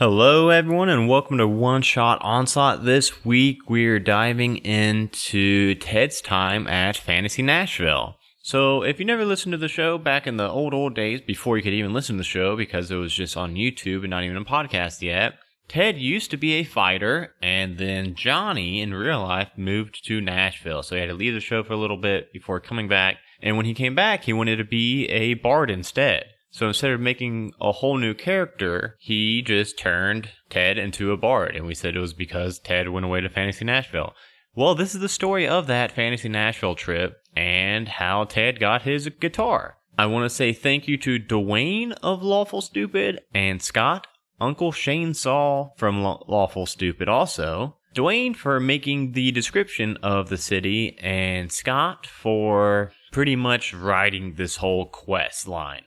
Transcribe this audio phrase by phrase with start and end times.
[0.00, 2.86] Hello, everyone, and welcome to One Shot Onslaught.
[2.86, 8.16] This week, we're diving into Ted's time at Fantasy Nashville.
[8.40, 11.58] So, if you never listened to the show back in the old, old days, before
[11.58, 14.24] you could even listen to the show because it was just on YouTube and not
[14.24, 15.34] even a podcast yet,
[15.68, 20.82] Ted used to be a fighter, and then Johnny in real life moved to Nashville.
[20.82, 23.18] So, he had to leave the show for a little bit before coming back.
[23.42, 26.24] And when he came back, he wanted to be a bard instead.
[26.50, 31.54] So instead of making a whole new character, he just turned Ted into a bard.
[31.54, 34.14] And we said it was because Ted went away to Fantasy Nashville.
[34.54, 39.08] Well, this is the story of that Fantasy Nashville trip and how Ted got his
[39.20, 39.76] guitar.
[39.96, 44.08] I want to say thank you to Dwayne of Lawful Stupid and Scott,
[44.40, 47.76] Uncle Shane Saw from Lawful Stupid also.
[47.94, 54.56] Dwayne for making the description of the city and Scott for pretty much writing this
[54.56, 55.82] whole quest line.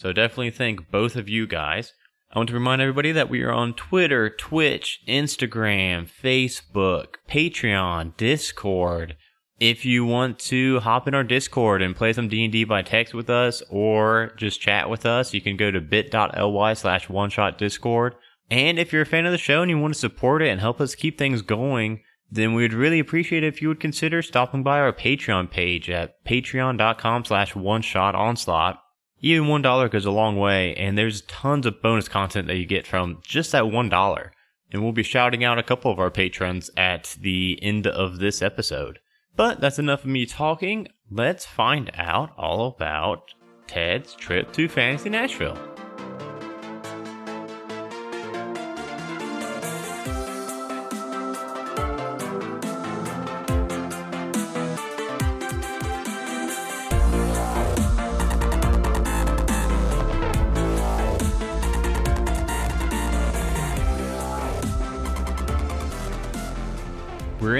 [0.00, 1.92] So definitely thank both of you guys.
[2.32, 9.16] I want to remind everybody that we are on Twitter, Twitch, Instagram, Facebook, Patreon, Discord.
[9.58, 13.28] If you want to hop in our Discord and play some D&D by text with
[13.28, 18.14] us or just chat with us, you can go to bit.ly slash one shot discord.
[18.50, 20.62] And if you're a fan of the show and you want to support it and
[20.62, 24.22] help us keep things going, then we would really appreciate it if you would consider
[24.22, 28.80] stopping by our Patreon page at patreon.com slash one shot onslaught.
[29.20, 32.66] Even one dollar goes a long way, and there's tons of bonus content that you
[32.66, 34.32] get from just that one dollar.
[34.72, 38.40] And we'll be shouting out a couple of our patrons at the end of this
[38.40, 39.00] episode.
[39.36, 40.88] But that's enough of me talking.
[41.10, 43.34] Let's find out all about
[43.66, 45.58] Ted's trip to Fantasy Nashville.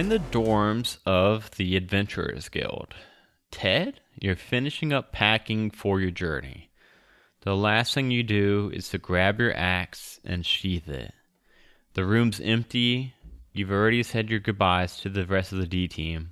[0.01, 2.95] In the dorms of the Adventurers Guild.
[3.51, 6.71] Ted, you're finishing up packing for your journey.
[7.43, 11.13] The last thing you do is to grab your axe and sheath it.
[11.93, 13.13] The room's empty.
[13.53, 16.31] You've already said your goodbyes to the rest of the D team.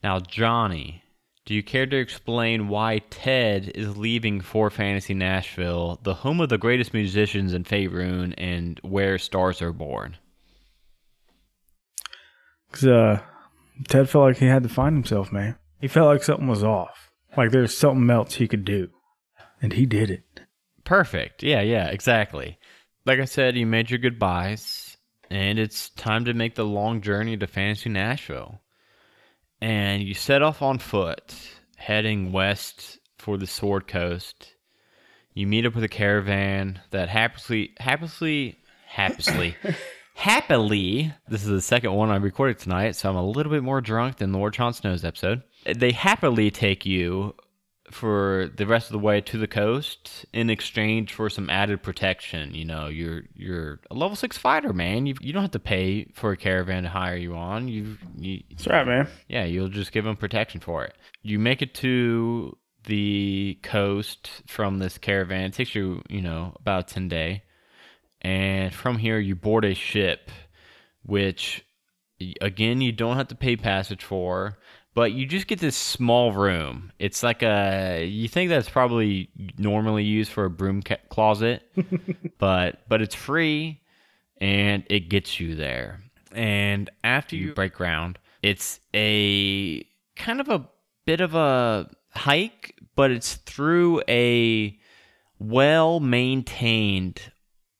[0.00, 1.02] Now, Johnny,
[1.44, 6.48] do you care to explain why Ted is leaving for Fantasy Nashville, the home of
[6.48, 10.16] the greatest musicians in Faerun and where stars are born?
[12.72, 13.20] Cause uh,
[13.88, 15.56] Ted felt like he had to find himself, man.
[15.80, 17.10] He felt like something was off.
[17.36, 18.88] Like there's something else he could do,
[19.60, 20.40] and he did it.
[20.84, 21.42] Perfect.
[21.42, 22.58] Yeah, yeah, exactly.
[23.04, 24.96] Like I said, you made your goodbyes,
[25.30, 28.60] and it's time to make the long journey to Fantasy Nashville.
[29.60, 31.34] And you set off on foot,
[31.76, 34.54] heading west for the Sword Coast.
[35.34, 39.56] You meet up with a caravan that happily, happily, happily.
[40.14, 43.80] Happily, this is the second one I recorded tonight, so I'm a little bit more
[43.80, 45.42] drunk than Lord Jon Snow's episode.
[45.64, 47.34] They happily take you
[47.90, 52.54] for the rest of the way to the coast in exchange for some added protection.
[52.54, 55.06] You know, you're you're a level six fighter, man.
[55.06, 57.68] You you don't have to pay for a caravan to hire you on.
[57.68, 59.08] You, you That's right, man.
[59.28, 60.94] Yeah, you'll just give them protection for it.
[61.22, 65.44] You make it to the coast from this caravan.
[65.44, 67.42] It takes you, you know, about a ten day
[68.22, 70.30] and from here you board a ship,
[71.02, 71.64] which
[72.40, 74.58] again you don't have to pay passage for,
[74.94, 76.92] but you just get this small room.
[76.98, 79.28] It's like a you think that's probably
[79.58, 81.62] normally used for a broom ca- closet,
[82.38, 83.80] but but it's free
[84.40, 86.00] and it gets you there.
[86.32, 89.82] And after you break ground, it's a
[90.16, 90.68] kind of a
[91.04, 94.78] bit of a hike, but it's through a
[95.38, 97.31] well maintained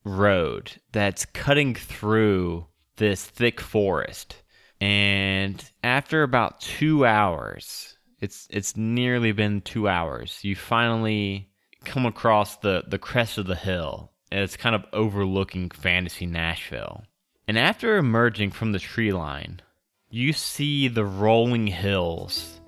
[0.05, 4.37] road that's cutting through this thick forest.
[4.81, 11.51] And after about two hours, it's it's nearly been two hours, you finally
[11.85, 14.13] come across the, the crest of the hill.
[14.31, 17.05] And it's kind of overlooking fantasy Nashville.
[17.47, 19.61] And after emerging from the tree line,
[20.09, 22.61] you see the rolling hills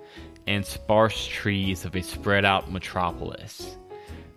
[0.46, 3.76] and sparse trees of a spread out metropolis.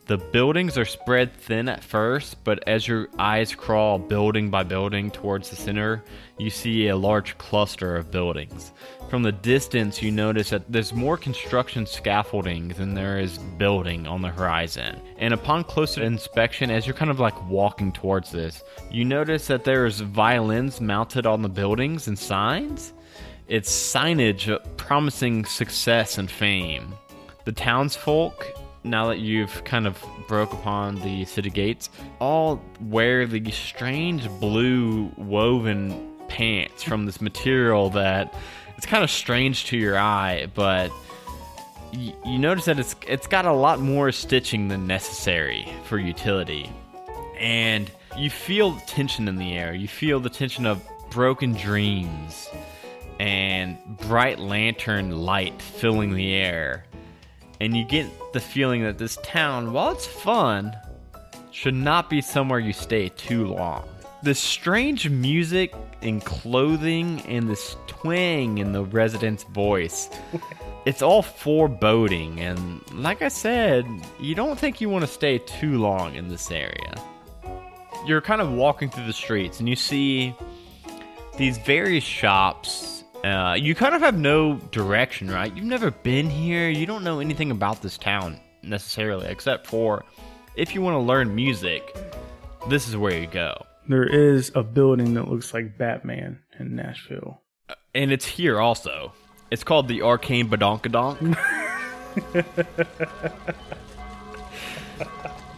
[0.07, 5.11] The buildings are spread thin at first, but as your eyes crawl building by building
[5.11, 6.01] towards the center,
[6.37, 8.71] you see a large cluster of buildings.
[9.09, 14.21] From the distance, you notice that there's more construction scaffolding than there is building on
[14.21, 14.97] the horizon.
[15.17, 19.65] And upon closer inspection, as you're kind of like walking towards this, you notice that
[19.65, 22.93] there's violins mounted on the buildings and signs.
[23.49, 26.93] It's signage promising success and fame.
[27.43, 28.45] The townsfolk
[28.87, 31.89] now that you've kind of broke upon the city gates,
[32.19, 38.33] all wear these strange blue woven pants from this material that
[38.77, 40.91] it's kind of strange to your eye, but
[41.91, 46.69] you notice that it's it's got a lot more stitching than necessary for utility.
[47.39, 49.73] And you feel tension in the air.
[49.73, 52.49] You feel the tension of broken dreams
[53.19, 56.85] and bright lantern light filling the air.
[57.59, 60.75] And you get the feeling that this town, while it's fun,
[61.51, 63.87] should not be somewhere you stay too long.
[64.23, 70.09] The strange music and clothing and this twang in the resident's voice.
[70.87, 73.85] It's all foreboding, and like I said,
[74.21, 76.93] you don't think you want to stay too long in this area.
[78.05, 80.33] You're kind of walking through the streets, and you see
[81.37, 82.96] these various shops.
[83.23, 85.55] Uh, you kind of have no direction, right?
[85.55, 86.69] You've never been here.
[86.69, 90.05] You don't know anything about this town necessarily, except for
[90.55, 91.95] if you want to learn music,
[92.69, 93.65] this is where you go.
[93.87, 97.41] There is a building that looks like Batman in Nashville.
[97.95, 99.13] And it's here also.
[99.49, 101.37] It's called the Arcane Badonkadonk.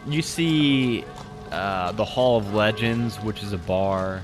[0.08, 1.04] you see
[1.52, 4.22] uh, the Hall of Legends, which is a bar.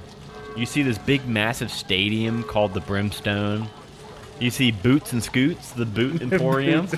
[0.56, 3.68] You see this big, massive stadium called the Brimstone.
[4.40, 6.88] You see Boots and Scoots, the Boot Emporium.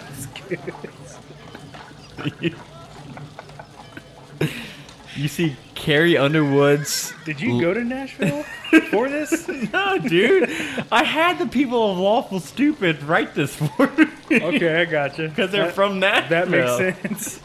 [5.16, 7.14] you see Carrie Underwood's.
[7.26, 8.44] Did you go to Nashville
[8.92, 9.48] for this?
[9.48, 10.50] No, dude.
[10.92, 14.06] I had the people of Lawful Stupid write this for me.
[14.32, 15.28] okay, I gotcha.
[15.30, 16.30] Because they're That- from Nashville.
[16.30, 17.02] That makes
[17.32, 17.40] sense.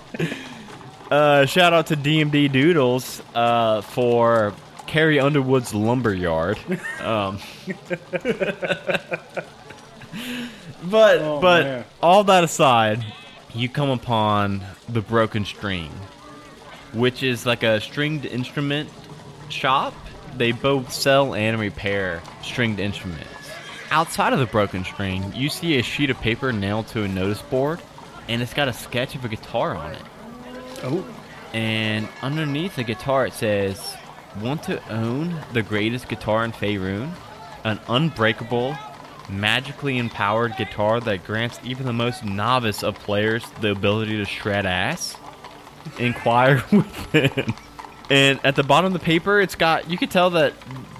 [1.10, 4.54] Uh, shout out to DMD Doodles uh, for
[4.92, 6.58] Carrie Underwood's Lumberyard.
[7.02, 7.38] Um,
[10.84, 11.84] but Oh, but man.
[12.02, 13.04] all that aside,
[13.54, 15.90] you come upon the Broken String,
[16.92, 18.90] which is like a stringed instrument
[19.48, 19.94] shop.
[20.36, 23.26] They both sell and repair stringed instruments.
[23.90, 27.42] Outside of the Broken String, you see a sheet of paper nailed to a notice
[27.42, 27.80] board,
[28.28, 30.02] and it's got a sketch of a guitar on it.
[30.84, 31.04] Oh,
[31.52, 33.96] And underneath the guitar it says,
[34.40, 37.10] Want to own the greatest guitar in Faerun?
[37.64, 38.76] An unbreakable,
[39.28, 44.66] magically empowered guitar that grants even the most novice of players the ability to shred
[44.66, 45.16] ass?
[45.98, 47.52] Inquire within.
[48.10, 50.54] And at the bottom of the paper, it's got, you could tell that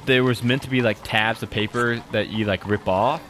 [0.06, 3.20] there was meant to be like tabs of paper that you like rip off,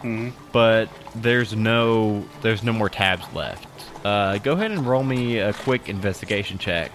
[0.52, 3.66] but there's no, there's no more tabs left.
[4.04, 6.90] Uh, go ahead and roll me a quick investigation check.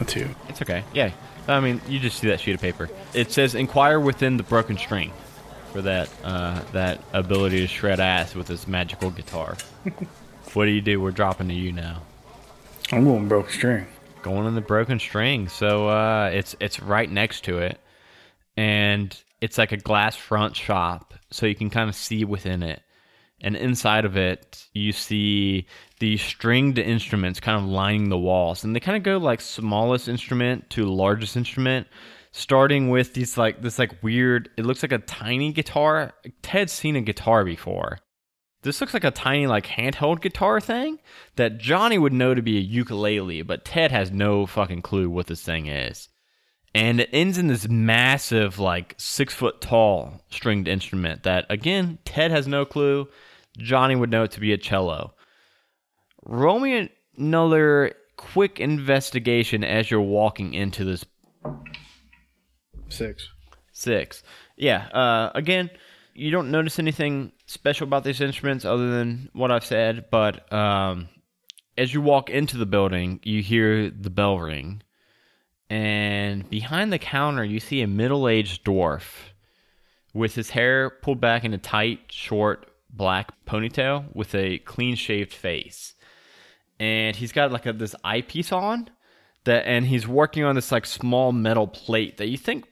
[0.00, 0.28] a two.
[0.48, 0.84] It's okay.
[0.92, 1.10] Yeah.
[1.50, 2.88] I mean, you just see that sheet of paper.
[3.14, 5.12] It says inquire within the broken string
[5.72, 9.56] for that uh, that ability to shred ass with this magical guitar.
[10.54, 11.00] what do you do?
[11.00, 12.02] We're dropping to you now.
[12.92, 13.86] I'm going broke string.
[14.22, 15.48] Going in the broken string.
[15.48, 17.80] So uh, it's it's right next to it,
[18.56, 22.82] and it's like a glass front shop, so you can kind of see within it.
[23.42, 25.66] And inside of it, you see
[25.98, 30.08] these stringed instruments kind of lining the walls, and they kind of go like smallest
[30.08, 31.86] instrument to largest instrument,
[32.32, 34.50] starting with these like this like weird.
[34.58, 36.12] It looks like a tiny guitar.
[36.42, 37.98] Ted's seen a guitar before.
[38.62, 40.98] This looks like a tiny like handheld guitar thing
[41.36, 45.28] that Johnny would know to be a ukulele, but Ted has no fucking clue what
[45.28, 46.08] this thing is.
[46.74, 52.30] And it ends in this massive, like six foot tall stringed instrument that again, Ted
[52.30, 53.08] has no clue.
[53.60, 55.14] Johnny would know it to be a cello.
[56.24, 61.04] Roll me another quick investigation as you're walking into this
[62.88, 63.28] Six.
[63.72, 64.22] Six.
[64.56, 64.86] Yeah.
[64.88, 65.70] Uh, again,
[66.14, 71.08] you don't notice anything special about these instruments other than what I've said, but um,
[71.78, 74.82] as you walk into the building, you hear the bell ring.
[75.70, 79.14] And behind the counter, you see a middle aged dwarf
[80.12, 85.32] with his hair pulled back in a tight, short, black ponytail with a clean shaved
[85.32, 85.94] face.
[86.78, 88.90] And he's got like a, this eyepiece on
[89.44, 92.66] that, and he's working on this like small metal plate that you think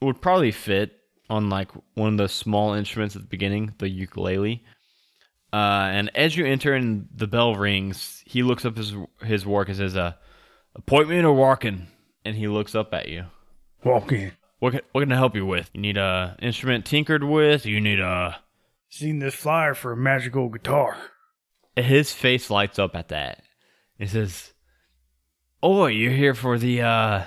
[0.00, 0.92] would probably fit
[1.30, 4.64] on like one of the small instruments at the beginning, the ukulele.
[5.52, 9.68] Uh, and as you enter and the bell rings, he looks up his his work
[9.68, 10.12] and says, uh,
[10.74, 11.86] "Appointment or walking?"
[12.24, 13.24] And he looks up at you.
[13.84, 14.32] Walk in.
[14.58, 15.70] What can, what can I help you with?
[15.72, 17.64] You need a instrument tinkered with?
[17.64, 18.38] You need a
[18.88, 20.96] Seen this flyer for a magical guitar.
[21.76, 23.42] his face lights up at that.
[23.98, 24.52] He says,
[25.62, 27.24] "Oh, you're here for the uh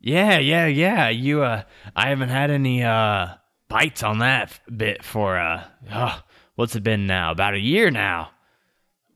[0.00, 1.08] yeah, yeah, yeah.
[1.08, 1.62] You uh
[1.96, 3.28] I haven't had any uh
[3.68, 6.20] bites on that bit for uh oh,
[6.54, 7.32] what's it been now?
[7.32, 8.30] About a year now.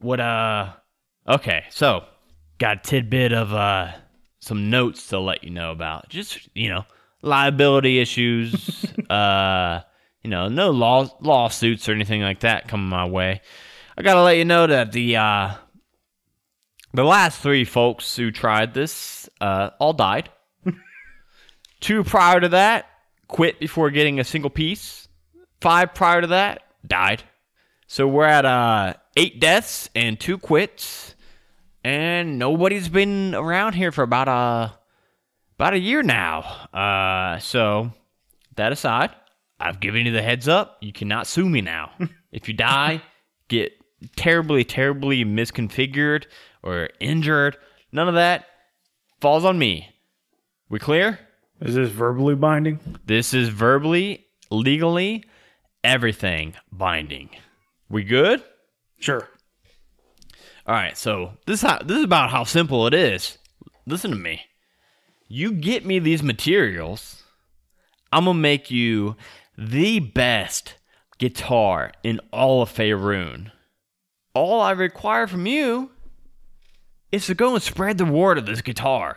[0.01, 0.73] What uh
[1.29, 2.05] Okay, so
[2.59, 3.93] got a tidbit of uh
[4.41, 6.09] some notes to let you know about.
[6.09, 6.85] Just you know,
[7.23, 8.85] liability issues.
[9.11, 9.81] uh,
[10.23, 13.41] you know, no law lawsuits or anything like that coming my way.
[13.97, 15.55] I gotta let you know that the uh
[16.95, 20.31] the last three folks who tried this uh all died.
[21.81, 22.87] Two prior to that
[23.29, 25.09] quit before getting a single piece.
[25.61, 27.23] Five prior to that died.
[27.87, 31.15] So we're at uh eight deaths and two quits
[31.85, 34.75] and nobody's been around here for about a
[35.59, 36.41] about a year now.
[36.73, 37.93] Uh, so
[38.57, 39.11] that aside,
[39.61, 40.79] I've given you the heads up.
[40.81, 41.91] You cannot sue me now.
[42.33, 43.03] if you die,
[43.49, 43.73] get
[44.17, 46.27] terribly, terribly misconfigured
[46.63, 47.57] or injured,
[47.93, 48.47] none of that
[49.21, 49.91] falls on me.
[50.69, 51.19] We clear?
[51.61, 52.79] Is this verbally binding?
[53.05, 55.25] This is verbally, legally,
[55.83, 57.31] everything binding.
[57.89, 58.45] We good?
[59.01, 59.29] Sure.
[60.67, 63.39] All right, so this how, this is about how simple it is.
[63.87, 64.43] Listen to me.
[65.27, 67.23] You get me these materials,
[68.13, 69.17] I'm gonna make you
[69.59, 70.75] the best
[71.19, 73.51] guitar in all of Faerun.
[74.33, 75.91] All I require from you
[77.11, 79.17] is to go and spread the word of this guitar.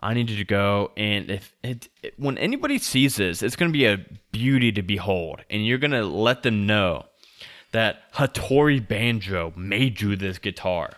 [0.00, 3.70] I need you to go and if it, it, when anybody sees this, it's gonna
[3.70, 7.04] be a beauty to behold, and you're gonna let them know
[7.70, 10.94] that Hattori Banjo made you this guitar.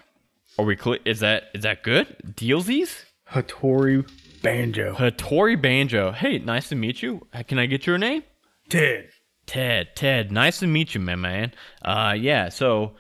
[0.58, 0.98] Are we clear?
[1.04, 2.16] Is that is that good?
[2.34, 3.04] Dealsies?
[3.30, 4.08] Hattori
[4.42, 4.94] Banjo.
[4.94, 6.12] Hattori Banjo.
[6.12, 7.26] Hey, nice to meet you.
[7.46, 8.22] Can I get your name?
[8.68, 9.08] Ted.
[9.46, 9.88] Ted.
[9.94, 10.32] Ted.
[10.32, 11.52] Nice to meet you, my man.
[11.82, 12.48] Uh, yeah.
[12.48, 12.94] So,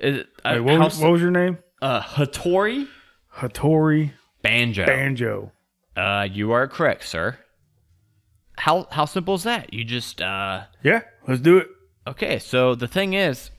[0.00, 1.58] is, uh, Wait, what, was, what was your name?
[1.80, 2.88] uh, Hattori
[3.36, 4.12] Hattori
[4.42, 4.86] Banjo.
[4.86, 5.52] Banjo.
[5.96, 7.38] uh, you are correct, sir.
[8.56, 9.72] How how simple is that?
[9.72, 10.64] You just uh.
[10.82, 11.68] Yeah, let's do it.
[12.08, 13.50] Okay, so the thing is,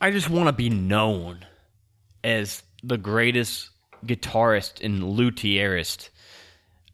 [0.00, 1.44] I just want to be known
[2.22, 3.68] as the greatest
[4.06, 6.08] guitarist and luthierist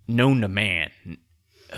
[0.08, 0.90] known to man,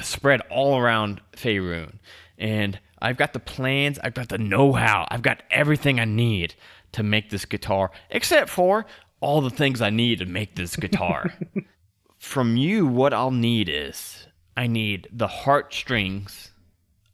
[0.00, 1.99] spread all around Faerun.
[2.38, 6.54] And I've got the plans, I've got the know how, I've got everything I need
[6.92, 8.87] to make this guitar, except for
[9.20, 11.32] all the things I need to make this guitar.
[12.18, 16.52] From you, what I'll need is I need the heartstrings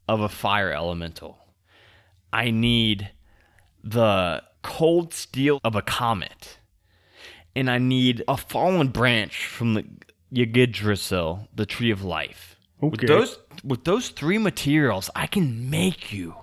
[0.06, 1.38] of a fire elemental.
[2.32, 3.11] I need
[3.82, 6.58] the cold steel of a comet.
[7.54, 9.85] And I need a fallen branch from the
[10.32, 12.58] Yggdrasil, the tree of life.
[12.80, 16.35] With those with those three materials, I can make you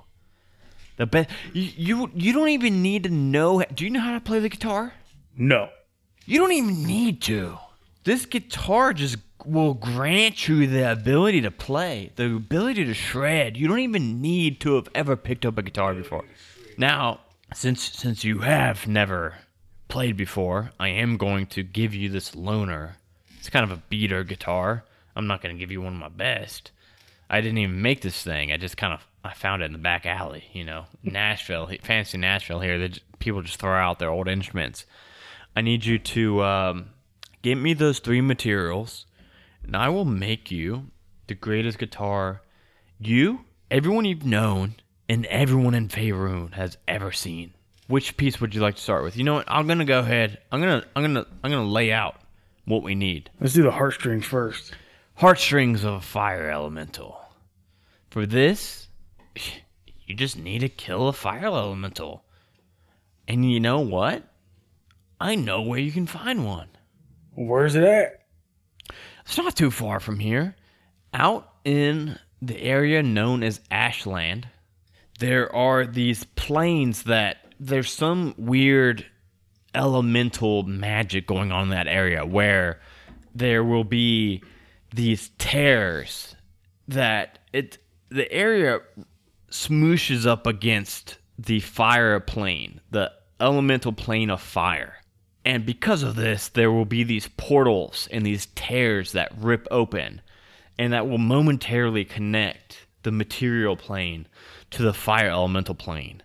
[0.97, 1.29] the best.
[1.53, 3.63] You, you you don't even need to know.
[3.73, 4.93] Do you know how to play the guitar?
[5.37, 5.69] No.
[6.25, 7.57] You don't even need to.
[8.03, 13.57] This guitar just will grant you the ability to play, the ability to shred.
[13.57, 16.23] You don't even need to have ever picked up a guitar before.
[16.77, 17.21] Now,
[17.53, 19.35] since since you have never
[19.87, 22.93] played before, I am going to give you this loaner.
[23.39, 24.83] It's kind of a beater guitar.
[25.15, 26.71] I'm not going to give you one of my best.
[27.29, 28.51] I didn't even make this thing.
[28.51, 32.17] I just kind of I found it in the back alley, you know, Nashville, fancy
[32.17, 32.87] Nashville here.
[32.87, 34.85] Just, people just throw out their old instruments.
[35.55, 36.89] I need you to um,
[37.41, 39.07] get me those three materials,
[39.63, 40.91] and I will make you
[41.27, 42.41] the greatest guitar
[42.99, 44.75] you, everyone you've known,
[45.09, 47.53] and everyone in Faerun has ever seen.
[47.87, 49.17] Which piece would you like to start with?
[49.17, 49.45] You know what?
[49.47, 50.39] I'm gonna go ahead.
[50.51, 52.19] I'm gonna I'm gonna I'm gonna lay out
[52.65, 53.29] what we need.
[53.39, 54.73] Let's do the heartstrings first.
[55.17, 57.17] Heartstrings of a fire elemental.
[58.09, 58.89] For this,
[60.05, 62.25] you just need to kill a fire elemental.
[63.25, 64.23] And you know what?
[65.19, 66.67] I know where you can find one.
[67.33, 68.25] Where's it at?
[69.25, 70.53] It's not too far from here.
[71.13, 74.49] Out in the area known as Ashland,
[75.19, 79.05] there are these plains that there's some weird
[79.73, 82.81] elemental magic going on in that area where
[83.33, 84.43] there will be
[84.95, 86.35] these tears
[86.87, 87.77] that it
[88.09, 88.79] the area
[89.51, 94.95] smooshes up against the fire plane, the elemental plane of fire.
[95.43, 100.21] And because of this, there will be these portals and these tears that rip open,
[100.79, 104.27] and that will momentarily connect the material plane
[104.71, 106.23] to the fire elemental plane.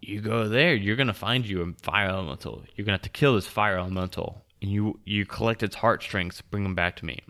[0.00, 2.64] You go there, you're gonna find you a fire elemental.
[2.76, 6.62] You're gonna have to kill this fire elemental, and you you collect its heartstrings, bring
[6.62, 7.20] them back to me.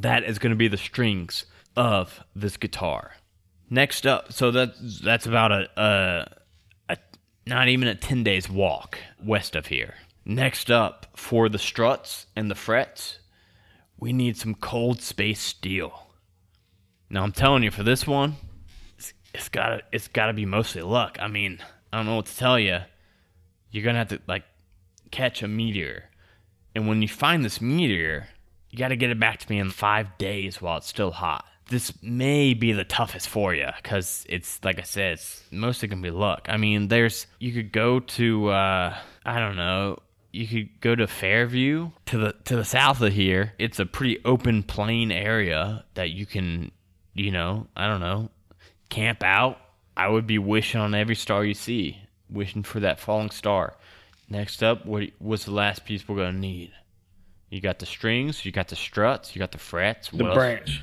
[0.00, 1.44] That is gonna be the strings
[1.76, 3.12] of this guitar.
[3.68, 6.98] Next up, so that's that's about a, a a
[7.46, 9.94] not even a 10 days walk west of here.
[10.24, 13.18] Next up, for the struts and the frets,
[13.98, 16.06] we need some cold space steel.
[17.10, 18.36] Now I'm telling you, for this one,
[18.96, 21.18] it's, it's gotta it's gotta be mostly luck.
[21.20, 21.58] I mean,
[21.92, 22.78] I don't know what to tell you.
[23.70, 24.44] you're gonna have to like
[25.10, 26.04] catch a meteor.
[26.74, 28.28] And when you find this meteor,
[28.70, 31.44] you got to get it back to me in five days while it's still hot.
[31.68, 36.02] This may be the toughest for you because it's like I said, it's mostly gonna
[36.02, 36.46] be luck.
[36.48, 39.98] I mean, there's you could go to uh, I don't know,
[40.32, 43.52] you could go to Fairview to the to the south of here.
[43.58, 46.72] It's a pretty open plain area that you can,
[47.14, 48.30] you know, I don't know,
[48.88, 49.58] camp out.
[49.96, 51.98] I would be wishing on every star you see,
[52.28, 53.76] wishing for that falling star.
[54.28, 56.72] Next up, what what's the last piece we're gonna need?
[57.50, 60.08] You got the strings, you got the struts, you got the frets.
[60.10, 60.36] The what else?
[60.36, 60.82] branch.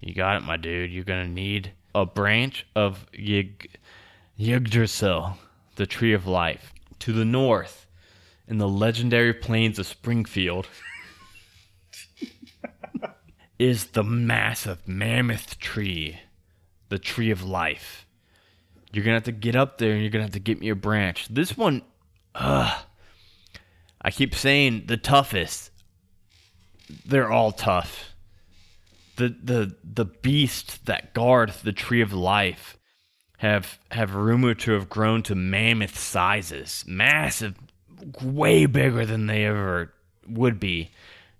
[0.00, 0.90] You got it, my dude.
[0.90, 3.70] You're gonna need a branch of Yg-
[4.38, 5.38] Yggdrasil,
[5.76, 6.72] the tree of life.
[7.00, 7.86] To the north,
[8.48, 10.66] in the legendary plains of Springfield,
[13.58, 16.18] is the massive mammoth tree,
[16.88, 18.06] the tree of life.
[18.92, 20.74] You're gonna have to get up there and you're gonna have to get me a
[20.74, 21.28] branch.
[21.28, 21.82] This one,
[22.34, 22.84] ugh.
[24.02, 25.70] I keep saying the toughest.
[27.06, 28.10] They're all tough
[29.20, 32.78] the the the beasts that guard the tree of life
[33.38, 37.54] have have rumored to have grown to mammoth sizes, massive,
[38.22, 39.92] way bigger than they ever
[40.26, 40.90] would be,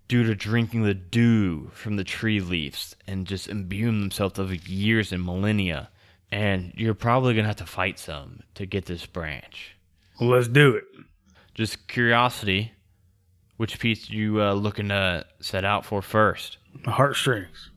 [0.07, 5.11] due to drinking the dew from the tree leaves and just imbuing themselves over years
[5.11, 5.89] and millennia.
[6.31, 9.75] And you're probably gonna have to fight some to get this branch.
[10.19, 10.85] Well, let's do it.
[11.55, 12.71] Just curiosity,
[13.61, 16.57] which piece you uh, looking to set out for first?
[16.83, 17.69] Heartstrings.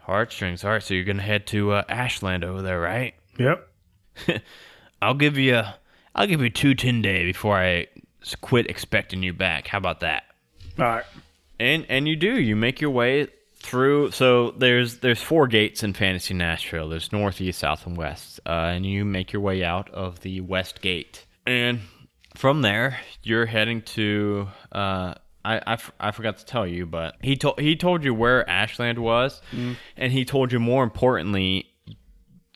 [0.00, 0.64] Heartstrings.
[0.64, 3.14] All right, so you're gonna head to uh, Ashland over there, right?
[3.38, 3.68] Yep.
[5.02, 5.62] I'll give you,
[6.16, 7.86] I'll give you two ten day before I
[8.40, 9.68] quit expecting you back.
[9.68, 10.24] How about that?
[10.80, 11.04] All right.
[11.60, 12.40] And and you do.
[12.40, 14.10] You make your way through.
[14.10, 16.88] So there's there's four gates in Fantasy Nashville.
[16.88, 18.40] There's north, east, south, and west.
[18.44, 21.24] Uh, and you make your way out of the west gate.
[21.46, 21.82] And
[22.34, 24.48] from there, you're heading to.
[24.72, 25.14] Uh,
[25.44, 28.48] I, I, f- I forgot to tell you, but he told he told you where
[28.48, 29.42] Ashland was,
[29.96, 31.66] and he told you more importantly,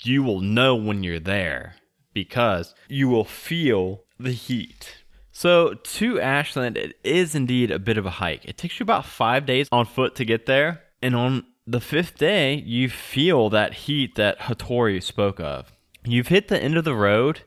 [0.03, 1.75] you will know when you're there
[2.15, 4.97] because you will feel the heat.
[5.33, 8.45] So to Ashland, it is indeed a bit of a hike.
[8.45, 12.17] It takes you about five days on foot to get there, and on the fifth
[12.17, 15.71] day, you feel that heat that Hattori spoke of.
[16.05, 17.43] You've hit the end of the road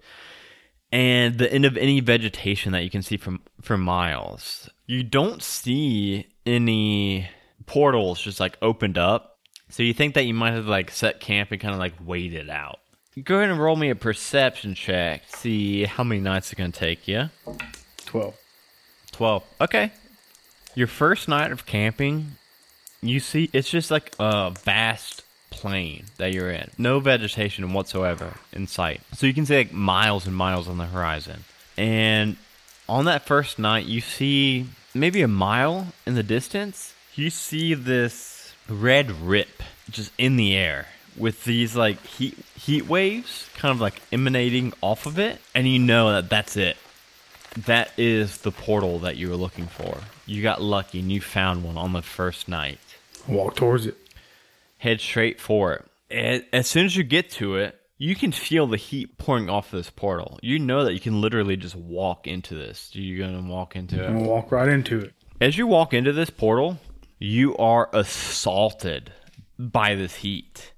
[0.92, 4.70] and the end of any vegetation that you can see from for miles.
[4.88, 7.30] You don't see any
[7.66, 9.40] portals just like opened up.
[9.70, 12.50] So you think that you might have like set camp and kind of like waited
[12.50, 12.80] out.
[13.24, 15.24] Go ahead and roll me a perception check.
[15.28, 17.30] See how many nights it's gonna take you.
[18.06, 18.36] 12.
[19.12, 19.44] 12.
[19.62, 19.92] Okay.
[20.76, 22.38] Your first night of camping,
[23.02, 26.72] you see it's just like a vast plain that you're in.
[26.78, 29.02] No vegetation whatsoever in sight.
[29.14, 31.44] So you can see like miles and miles on the horizon.
[31.78, 32.38] And
[32.90, 38.54] on that first night, you see maybe a mile in the distance, you see this
[38.68, 40.88] red rip just in the air
[41.18, 45.78] with these like heat heat waves kind of like emanating off of it and you
[45.78, 46.78] know that that's it
[47.58, 49.98] that is the portal that you were looking for.
[50.26, 52.80] You got lucky and you found one on the first night.
[53.28, 53.98] Walk towards it.
[54.82, 55.86] Head straight for it.
[56.12, 59.70] A- As soon as you get to it, you can feel the heat pouring off
[59.70, 60.40] this portal.
[60.42, 62.90] You know that you can literally just walk into this.
[62.94, 64.08] You're gonna walk into I'm it.
[64.14, 65.14] going to walk right into it.
[65.40, 66.80] As you walk into this portal,
[67.20, 69.12] you are assaulted
[69.60, 70.74] by this heat.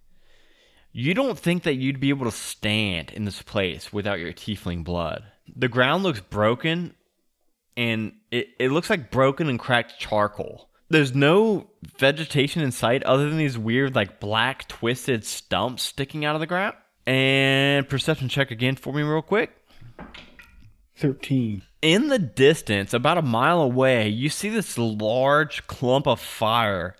[0.91, 4.83] You don't think that you'd be able to stand in this place without your tiefling
[4.83, 5.23] blood.
[5.55, 6.93] The ground looks broken
[7.77, 10.69] and it, it looks like broken and cracked charcoal.
[10.89, 16.35] There's no vegetation in sight other than these weird, like black, twisted stumps sticking out
[16.35, 16.75] of the ground.
[17.05, 19.51] And perception check again for me, real quick.
[20.97, 21.63] 13.
[21.81, 26.95] In the distance, about a mile away, you see this large clump of fire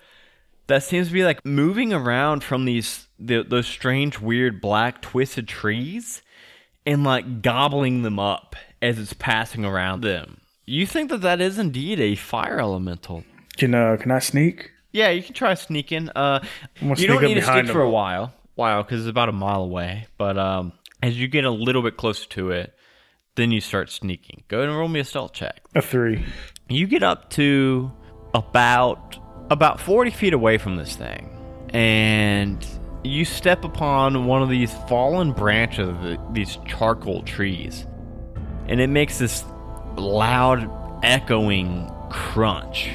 [0.67, 5.47] that seems to be like moving around from these the, those strange, weird, black, twisted
[5.47, 6.21] trees
[6.85, 10.41] and like gobbling them up as it's passing around them.
[10.65, 13.23] You think that that is indeed a fire elemental?
[13.57, 14.71] Can uh can I sneak?
[14.93, 16.09] Yeah, you can try sneaking.
[16.09, 16.39] Uh,
[16.79, 19.63] you sneak don't need to stick for a while, while because it's about a mile
[19.63, 20.07] away.
[20.17, 22.75] But um, as you get a little bit closer to it,
[23.35, 24.43] then you start sneaking.
[24.47, 25.61] Go ahead and roll me a stealth check.
[25.73, 26.23] A 3.
[26.69, 27.91] You get up to
[28.35, 29.17] about
[29.49, 31.35] about forty feet away from this thing,
[31.73, 32.65] and
[33.03, 37.87] you step upon one of these fallen branches of the, these charcoal trees,
[38.67, 39.43] and it makes this
[39.97, 40.69] loud,
[41.03, 42.91] echoing crunch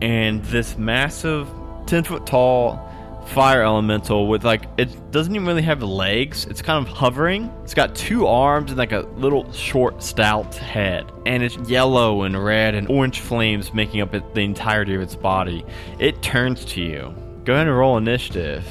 [0.00, 1.48] and this massive
[1.86, 2.84] 10 foot tall
[3.28, 6.46] fire elemental with like it doesn't even really have legs.
[6.46, 7.52] It's kind of hovering.
[7.62, 12.42] It's got two arms and like a little short, stout head, and it's yellow and
[12.42, 15.64] red and orange flames making up it, the entirety of its body.
[15.98, 17.14] It turns to you.
[17.44, 18.66] Go ahead and roll initiative.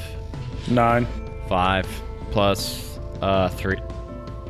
[0.70, 1.08] Nine.
[1.48, 1.88] Five
[2.32, 3.78] plus uh three,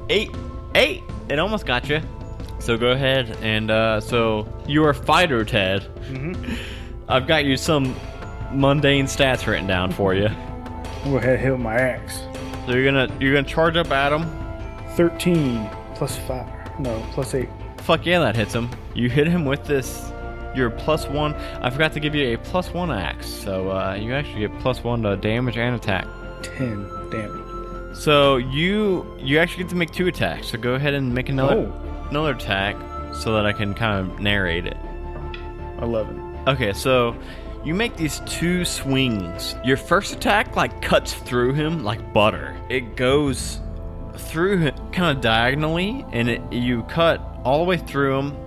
[0.10, 0.32] eight,
[0.74, 1.04] eight.
[1.30, 2.02] It almost got you.
[2.68, 5.84] So go ahead and uh, so you're fighter, Ted.
[6.10, 6.56] Mm-hmm.
[7.08, 7.96] I've got you some
[8.52, 10.28] mundane stats written down for you.
[11.06, 12.20] Go ahead and hit with my axe.
[12.66, 14.26] So you're gonna you're gonna charge up at him.
[14.98, 16.82] 13 plus 5.
[16.82, 17.48] No, plus 8.
[17.78, 18.70] Fuck yeah, that hits him.
[18.94, 20.12] You hit him with this.
[20.54, 21.36] Your plus one.
[21.62, 24.84] I forgot to give you a plus one axe, so uh, you actually get plus
[24.84, 26.06] one to damage and attack.
[26.44, 27.96] 10 damage.
[27.96, 30.50] So you you actually get to make two attacks.
[30.50, 31.87] So go ahead and make another Oh.
[32.10, 32.76] Another attack
[33.14, 34.78] so that I can kind of narrate it.
[35.82, 36.40] 11.
[36.48, 37.16] Okay, so
[37.64, 39.56] you make these two swings.
[39.64, 42.56] Your first attack like cuts through him like butter.
[42.70, 43.60] It goes
[44.16, 48.38] through him kind of diagonally, and it, you cut all the way through him,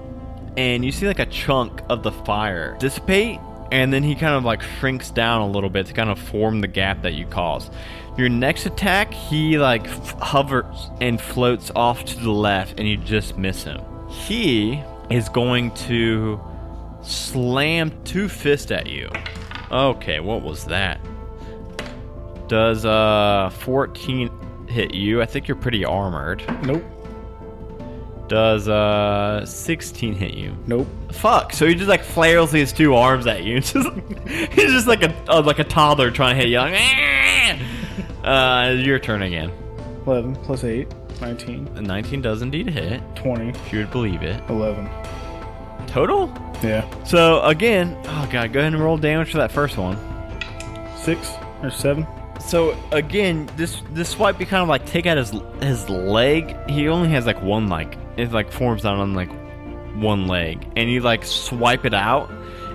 [0.57, 3.39] and you see like a chunk of the fire dissipate,
[3.71, 6.61] and then he kind of like shrinks down a little bit to kind of form
[6.61, 7.73] the gap that you caused.
[8.17, 12.97] Your next attack, he like f- hovers and floats off to the left, and you
[12.97, 13.81] just miss him.
[14.09, 16.41] He is going to
[17.03, 19.09] slam two fists at you.
[19.71, 21.01] Okay, what was that?
[22.49, 25.23] Does uh 14 hit you?
[25.23, 26.43] I think you're pretty armored.
[26.65, 26.83] Nope.
[28.29, 30.57] Does uh 16 hit you?
[30.67, 30.89] Nope.
[31.13, 31.53] Fuck.
[31.53, 33.57] So he just like flails his two arms at you.
[33.61, 33.89] It's just,
[34.53, 36.59] he's just like a uh, like a toddler trying to hit you.
[36.59, 36.75] Like!
[38.31, 39.53] Uh, your turn again.
[40.07, 40.89] 11 plus 8.
[41.21, 41.75] 19.
[41.75, 43.03] The 19 does indeed hit.
[43.17, 43.51] 20.
[43.51, 44.43] If you would believe it.
[44.49, 44.89] 11.
[45.87, 46.33] Total.
[46.63, 46.89] Yeah.
[47.05, 49.99] So again, oh god, go ahead and roll damage for that first one.
[51.03, 51.31] 6
[51.63, 52.07] or 7.
[52.41, 56.57] So again, this this swipe you kind of like take out his his leg.
[56.71, 59.31] He only has like one like it like forms down on like
[59.97, 62.31] one leg, and you like swipe it out,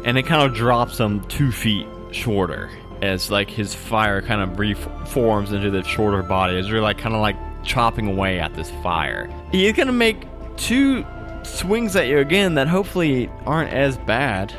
[0.06, 2.70] and it kind of drops him two feet shorter
[3.01, 7.15] as like his fire kind of reforms into the shorter body as you're like kind
[7.15, 9.29] of like chopping away at this fire.
[9.51, 10.25] He's gonna make
[10.58, 11.05] two
[11.43, 14.53] swings at you again that hopefully aren't as bad.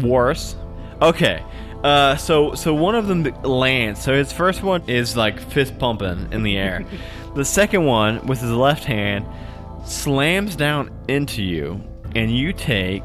[0.00, 0.56] Worse.
[1.00, 1.44] Okay.
[1.82, 4.02] Uh, so so one of them lands.
[4.02, 6.84] So his first one is like fist pumping in the air.
[7.34, 9.26] the second one with his left hand
[9.84, 11.80] slams down into you,
[12.14, 13.02] and you take.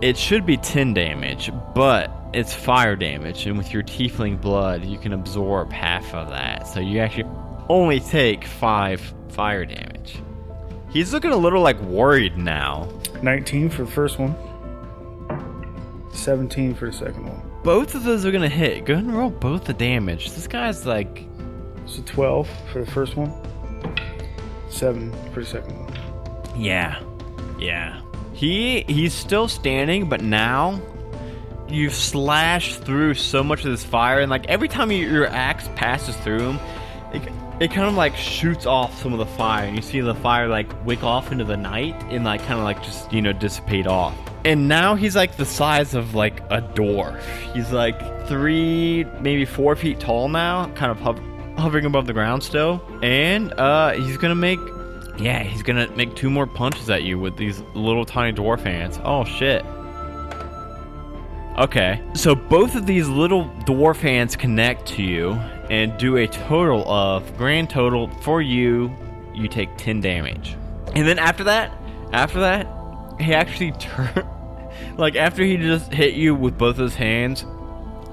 [0.00, 4.98] It should be ten damage, but it's fire damage, and with your tiefling blood, you
[4.98, 6.66] can absorb half of that.
[6.66, 7.28] So you actually
[7.68, 10.18] only take five fire damage.
[10.90, 12.88] He's looking a little like worried now.
[13.22, 14.34] 19 for the first one.
[16.12, 17.42] 17 for the second one.
[17.62, 18.84] Both of those are gonna hit.
[18.84, 20.30] Go ahead and roll both the damage.
[20.30, 21.26] This guy's like
[21.86, 23.32] So 12 for the first one.
[24.70, 26.60] 7 for the second one.
[26.60, 27.02] Yeah.
[27.58, 28.00] Yeah.
[28.32, 30.80] He he's still standing, but now
[31.70, 35.68] you've slashed through so much of this fire, and like every time you, your axe
[35.76, 36.58] passes through him,
[37.12, 37.22] it,
[37.60, 40.48] it kind of like shoots off some of the fire, and you see the fire
[40.48, 43.86] like wick off into the night and like kind of like just you know dissipate
[43.86, 44.14] off.
[44.44, 47.20] And now he's like the size of like a dwarf.
[47.52, 51.20] He's like three, maybe four feet tall now, kind of hov-
[51.58, 54.60] hovering above the ground still, and uh, he's gonna make
[55.18, 59.00] yeah, he's gonna make two more punches at you with these little tiny dwarf hands.
[59.04, 59.64] Oh shit.
[61.58, 65.32] Okay, so both of these little dwarf hands connect to you
[65.70, 68.94] and do a total of grand total for you.
[69.34, 70.56] You take ten damage,
[70.94, 71.76] and then after that,
[72.12, 72.68] after that,
[73.18, 74.24] he actually turn
[74.98, 77.44] like after he just hit you with both his hands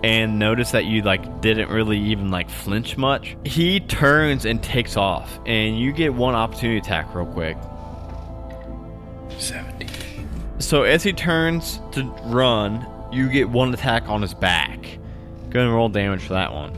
[0.04, 4.98] and noticed that you like didn't really even like flinch much he turns and takes
[4.98, 7.58] off and you get one opportunity attack real quick
[9.40, 9.88] 17.
[10.60, 15.00] so as he turns to run you get one attack on his back
[15.50, 16.74] go and roll damage for that one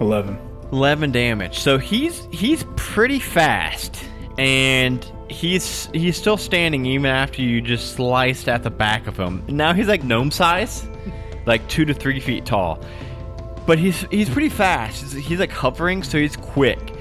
[0.00, 0.38] 11.
[0.72, 1.58] 11 damage.
[1.58, 4.04] So he's he's pretty fast
[4.38, 9.44] and he's he's still standing even after you just sliced at the back of him.
[9.48, 10.86] Now he's like gnome size,
[11.46, 12.82] like 2 to 3 feet tall.
[13.66, 15.02] But he's he's pretty fast.
[15.02, 16.92] He's, he's like hovering so he's quick.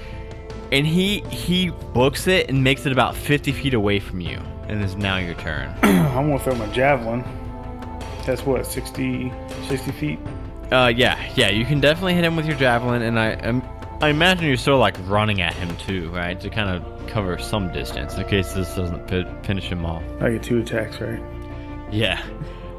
[0.72, 4.40] And he he books it and makes it about 50 feet away from you.
[4.67, 5.73] And it's now your turn.
[5.84, 7.23] I'm to throw my javelin.
[8.26, 9.32] That's what, 60,
[9.67, 10.19] 60 feet?
[10.71, 13.62] Uh, yeah, yeah, you can definitely hit him with your javelin, and I, um,
[14.02, 17.71] I imagine you're still like running at him too, right, to kind of cover some
[17.71, 20.04] distance in case this doesn't fi- finish him off.
[20.21, 21.21] I get two attacks, right?
[21.91, 22.23] Yeah.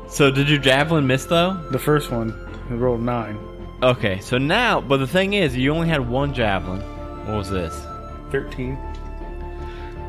[0.09, 1.55] So did your javelin miss though?
[1.71, 2.33] The first one,
[2.71, 3.39] I rolled nine.
[3.83, 6.81] Okay, so now, but the thing is, you only had one javelin.
[7.27, 7.75] What was this?
[8.31, 8.79] 13.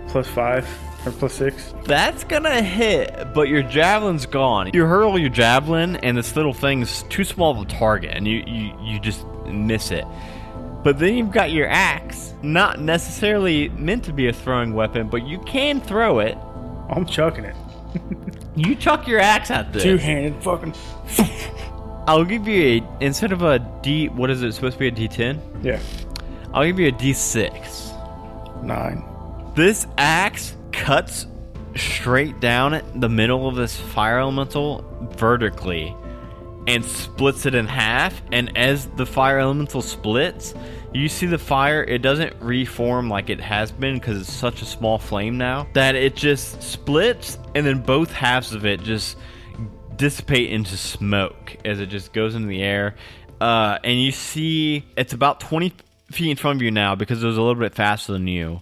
[0.08, 0.68] Plus five,
[1.06, 1.74] or plus six.
[1.86, 4.72] That's gonna hit, but your javelin's gone.
[4.74, 8.44] You hurl your javelin, and this little thing's too small of a target, and you,
[8.48, 10.06] you, you just miss it.
[10.84, 15.26] But then you've got your axe, not necessarily meant to be a throwing weapon, but
[15.26, 16.38] you can throw it.
[16.90, 17.56] I'm chucking it.
[18.56, 19.84] You chuck your axe at this.
[19.84, 20.74] Two handed fucking.
[22.08, 24.08] I'll give you a instead of a D.
[24.08, 25.40] What is it supposed to be a D10?
[25.62, 25.80] Yeah.
[26.54, 28.64] I'll give you a D6.
[28.64, 29.04] Nine.
[29.56, 31.28] This axe cuts
[31.76, 34.86] straight down the middle of this fire elemental
[35.18, 35.96] vertically
[36.68, 38.22] and splits it in half.
[38.32, 40.54] And as the fire elemental splits,
[40.94, 44.66] you see the fire, it doesn't reform like it has been because it's such a
[44.66, 49.18] small flame now that it just splits and then both halves of it just
[49.96, 52.96] dissipate into smoke as it just goes into the air.
[53.40, 55.74] Uh, and you see it's about 20
[56.12, 58.62] feet in front of you now because it was a little bit faster than you.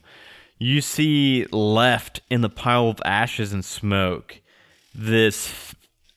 [0.64, 4.40] You see left in the pile of ashes and smoke
[4.96, 5.76] this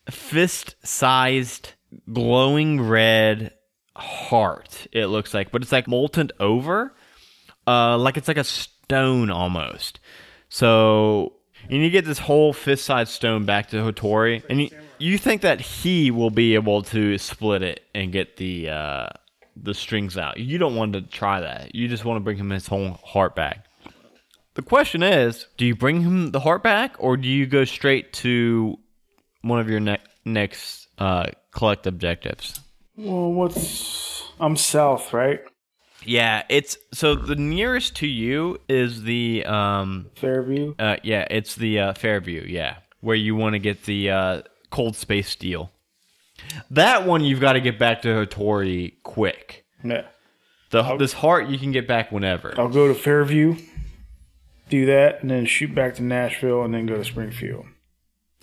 [0.09, 1.73] fist sized
[2.13, 3.55] glowing red
[3.97, 6.95] heart, it looks like, but it's like molten over.
[7.67, 9.99] Uh, like it's like a stone almost.
[10.49, 11.33] So
[11.69, 15.43] and you get this whole fist sized stone back to Hattori, and you, you think
[15.43, 19.09] that he will be able to split it and get the uh,
[19.57, 20.39] the strings out.
[20.39, 21.75] You don't want to try that.
[21.75, 23.66] You just want to bring him his whole heart back.
[24.57, 28.13] The question is, do you bring him the heart back, or do you go straight
[28.15, 28.79] to
[29.43, 32.61] one of your ne- next uh, collect objectives?
[32.97, 34.23] Well, what's.
[34.41, 35.41] I'm south, right?
[36.05, 40.75] Yeah, it's so the nearest to you is the um Fairview.
[40.79, 44.97] uh yeah, it's the uh, Fairview, yeah, where you want to get the uh, cold
[44.97, 45.71] space steel.
[46.71, 49.67] That one you've got to get back to Hattori quick.
[49.85, 50.07] Yeah.
[50.71, 52.55] The this heart you can get back whenever.
[52.59, 53.57] I'll go to Fairview,
[54.69, 57.67] do that, and then shoot back to Nashville, and then go to Springfield.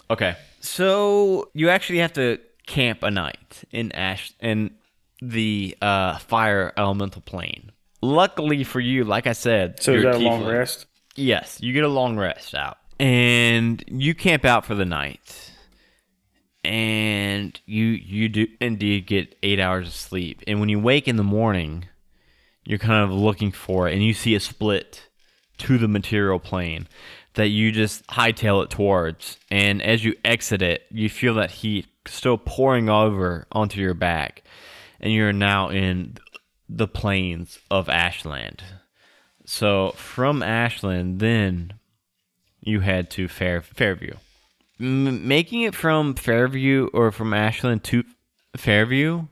[0.09, 0.35] Okay.
[0.59, 4.75] So you actually have to camp a night in Ash in
[5.21, 7.71] the uh, fire elemental plane.
[8.01, 10.85] Luckily for you, like I said, So is you're that a long rest?
[11.15, 15.51] Yes, you get a long rest out, and you camp out for the night,
[16.63, 20.41] and you you do indeed get eight hours of sleep.
[20.47, 21.85] And when you wake in the morning,
[22.65, 25.07] you're kind of looking for it, and you see a split
[25.63, 26.87] to the material plane
[27.33, 29.37] that you just hightail it towards.
[29.49, 34.43] And as you exit it, you feel that heat still pouring over onto your back,
[34.99, 36.17] and you're now in
[36.69, 38.63] the plains of Ashland.
[39.45, 41.73] So from Ashland, then
[42.61, 44.13] you head to Fair Fairview.
[44.79, 48.03] M- making it from Fairview or from Ashland to
[48.55, 49.27] Fairview,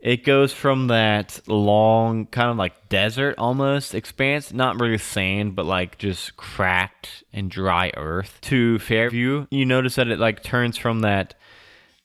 [0.00, 5.66] it goes from that long kind of like desert almost expanse, not really sand, but
[5.66, 9.46] like just cracked and dry earth to Fairview.
[9.50, 11.34] You notice that it like turns from that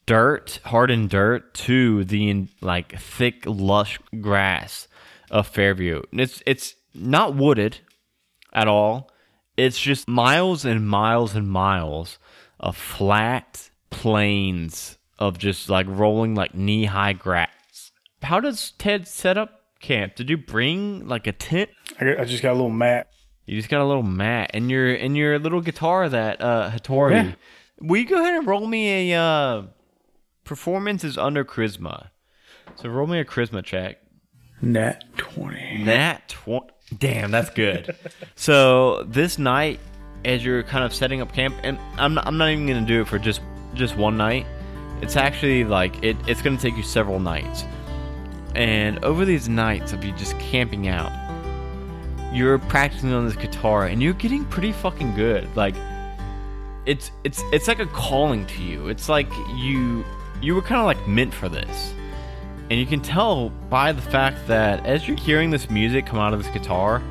[0.05, 4.89] dirt, hardened dirt, to the like thick, lush grass
[5.31, 6.01] of Fairview.
[6.11, 7.79] It's it's not wooded
[8.51, 9.09] at all.
[9.55, 12.19] It's just miles and miles and miles
[12.59, 17.49] of flat plains of just like rolling like knee high grass.
[18.25, 20.15] How does Ted set up camp?
[20.15, 21.69] Did you bring like a tent?
[21.99, 23.07] I, got- I just got a little mat.
[23.45, 27.11] You just got a little mat and your and your little guitar that uh Hattori.
[27.13, 27.31] Yeah.
[27.79, 29.63] Will you go ahead and roll me a uh
[30.43, 32.07] performance is under charisma.
[32.75, 33.97] So roll me a charisma check.
[34.61, 35.83] Nat 20.
[35.85, 37.95] That tw- damn, that's good.
[38.35, 39.79] so this night,
[40.23, 43.01] as you're kind of setting up camp, and I'm not, I'm not even gonna do
[43.01, 43.41] it for just
[43.75, 44.45] just one night.
[45.01, 47.63] It's actually like it, it's gonna take you several nights,
[48.55, 51.11] and over these nights of you just camping out,
[52.33, 55.47] you're practicing on this guitar, and you're getting pretty fucking good.
[55.55, 55.75] Like
[56.85, 58.87] it's it's it's like a calling to you.
[58.87, 60.05] It's like you
[60.41, 61.93] you were kind of like meant for this.
[62.69, 66.33] And you can tell by the fact that as you're hearing this music come out
[66.33, 67.01] of this guitar,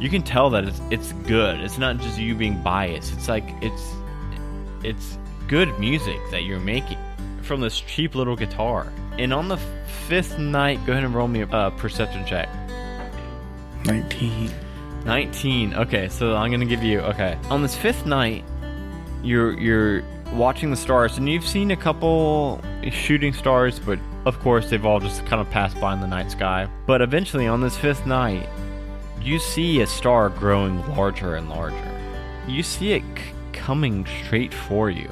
[0.00, 1.60] you can tell that it's it's good.
[1.60, 3.12] It's not just you being biased.
[3.12, 3.92] It's like it's
[4.82, 6.98] it's good music that you're making
[7.42, 8.92] from this cheap little guitar.
[9.18, 9.58] And on the
[10.08, 12.48] fifth night, go ahead and roll me a uh, perception check.
[13.84, 14.50] 19.
[15.04, 15.74] 19.
[15.74, 17.38] Okay, so I'm gonna give you okay.
[17.50, 18.44] On this fifth night,
[19.22, 24.70] you're you're watching the stars, and you've seen a couple shooting stars, but of course
[24.70, 26.68] they've all just kind of passed by in the night sky.
[26.86, 28.48] But eventually, on this fifth night,
[29.20, 31.90] you see a star growing larger and larger.
[32.46, 35.10] You see it c- coming straight for you.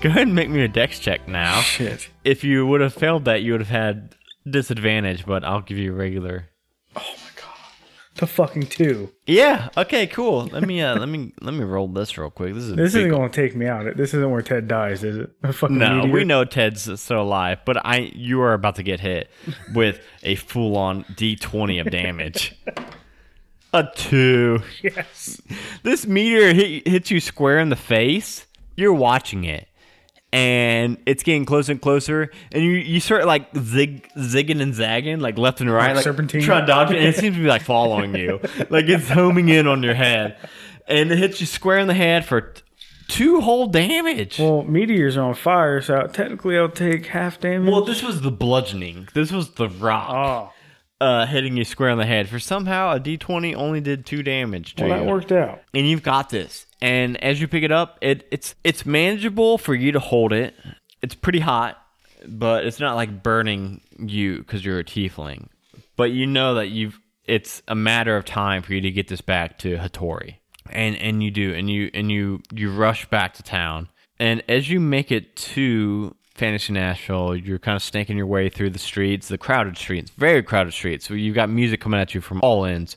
[0.00, 1.60] Go ahead and make me a dex check now.
[1.60, 2.08] Shit.
[2.28, 4.14] If you would have failed that, you would have had
[4.48, 6.48] disadvantage, but I'll give you a regular.
[6.96, 7.44] Oh my god.
[8.16, 9.12] The fucking two.
[9.26, 9.68] Yeah.
[9.76, 10.06] Okay.
[10.06, 10.46] Cool.
[10.46, 12.54] Let me uh let me let me roll this real quick.
[12.54, 13.96] This is this isn't going to take me out.
[13.96, 15.30] This isn't where Ted dies, is it?
[15.42, 16.12] A fucking No, meteor?
[16.12, 19.30] we know Ted's still alive, but I you are about to get hit
[19.74, 22.56] with a full on D twenty of damage.
[23.72, 24.60] a two.
[24.82, 25.40] Yes.
[25.82, 28.46] This meteor hit, hits you square in the face.
[28.76, 29.68] You're watching it.
[30.30, 35.20] And it's getting closer and closer, and you, you start like zig zigging and zagging
[35.20, 36.42] like left and right, Like like serpentine?
[36.42, 38.38] trying to dodge it, and it seems to be like following you,
[38.70, 40.36] like it's homing in on your head,
[40.86, 42.52] and it hits you square in the head for
[43.08, 44.38] two whole damage.
[44.38, 47.70] Well, meteors are on fire, so technically I'll take half damage.
[47.72, 49.08] Well, this was the bludgeoning.
[49.14, 50.52] This was the rock oh,
[51.00, 52.28] uh, hitting you square on the head.
[52.28, 55.60] For somehow a D20 only did two damage to well, you, that worked out.
[55.74, 56.66] and you've got this.
[56.80, 60.54] And as you pick it up, it it's it's manageable for you to hold it.
[61.02, 61.80] It's pretty hot,
[62.26, 65.48] but it's not like burning you because you're a tiefling.
[65.96, 69.20] But you know that you've it's a matter of time for you to get this
[69.20, 70.36] back to Hattori.
[70.70, 73.88] And and you do, and you and you you rush back to town.
[74.20, 78.70] And as you make it to Fantasy Nashville, you're kind of snaking your way through
[78.70, 81.06] the streets, the crowded streets, very crowded streets.
[81.06, 82.96] So you've got music coming at you from all ends.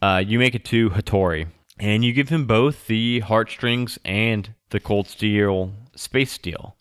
[0.00, 1.48] Uh, you make it to Hattori,
[1.80, 6.76] and you give him both the heartstrings and the cold steel space steel.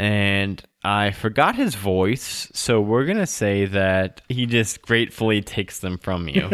[0.00, 5.96] And I forgot his voice, so we're gonna say that he just gratefully takes them
[5.96, 6.50] from you.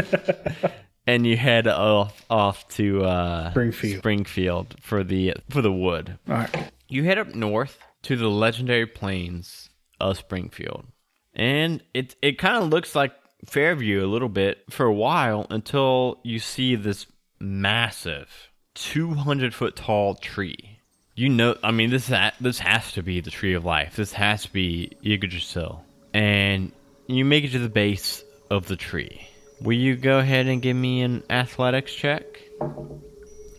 [1.07, 3.99] and you head off off to uh, Springfield.
[3.99, 6.19] Springfield for the for the wood.
[6.29, 6.73] All right.
[6.89, 9.69] You head up north to the legendary plains
[10.01, 10.87] of Springfield.
[11.35, 13.13] And it it kind of looks like
[13.45, 17.07] Fairview a little bit for a while until you see this
[17.39, 20.79] massive 200 foot tall tree.
[21.15, 23.97] You know, I mean, this ha- this has to be the tree of life.
[23.97, 25.85] This has to be Yggdrasil.
[26.15, 26.73] And
[27.07, 29.27] you make it to the base of the tree.
[29.61, 32.25] Will you go ahead and give me an athletics check?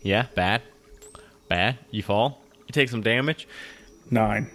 [0.02, 0.62] Yeah, bad.
[1.48, 1.78] Bad.
[1.90, 2.42] You fall.
[2.68, 3.48] You take some damage.
[4.10, 4.50] Nine.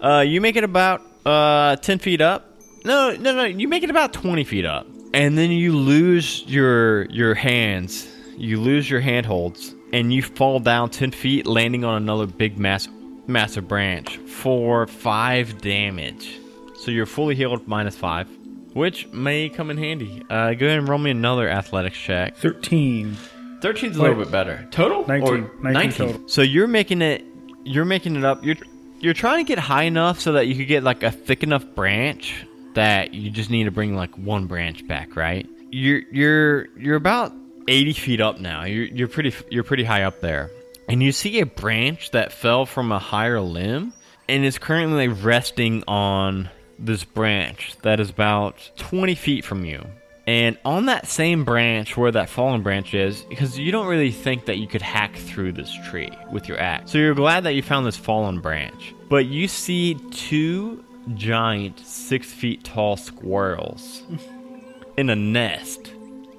[0.00, 2.50] Uh, you make it about uh ten feet up.
[2.84, 3.44] No, no, no.
[3.44, 8.06] You make it about twenty feet up, and then you lose your your hands.
[8.36, 12.86] You lose your handholds, and you fall down ten feet, landing on another big mass
[13.26, 16.38] massive branch for five damage.
[16.76, 18.28] So you're fully healed minus five,
[18.74, 20.22] which may come in handy.
[20.28, 22.36] Uh, go ahead and roll me another athletics check.
[22.36, 23.16] Thirteen.
[23.60, 24.68] 13's a little bit better.
[24.70, 25.06] Total?
[25.06, 25.50] 19.
[25.62, 25.92] 19 19.
[25.92, 26.28] total.
[26.28, 27.24] So you're making it
[27.64, 28.44] you're making it up.
[28.44, 28.56] You're
[29.00, 31.64] you're trying to get high enough so that you could get like a thick enough
[31.74, 35.48] branch that you just need to bring like one branch back, right?
[35.70, 37.32] You're you're you're about
[37.68, 38.64] 80 feet up now.
[38.64, 40.50] You're you're pretty you're pretty high up there.
[40.88, 43.94] And you see a branch that fell from a higher limb
[44.28, 49.86] and is currently resting on this branch that is about 20 feet from you.
[50.26, 54.46] And on that same branch where that fallen branch is, because you don't really think
[54.46, 56.92] that you could hack through this tree with your axe.
[56.92, 58.94] So you're glad that you found this fallen branch.
[59.10, 60.82] But you see two
[61.14, 64.02] giant, six feet tall squirrels
[64.96, 65.92] in a nest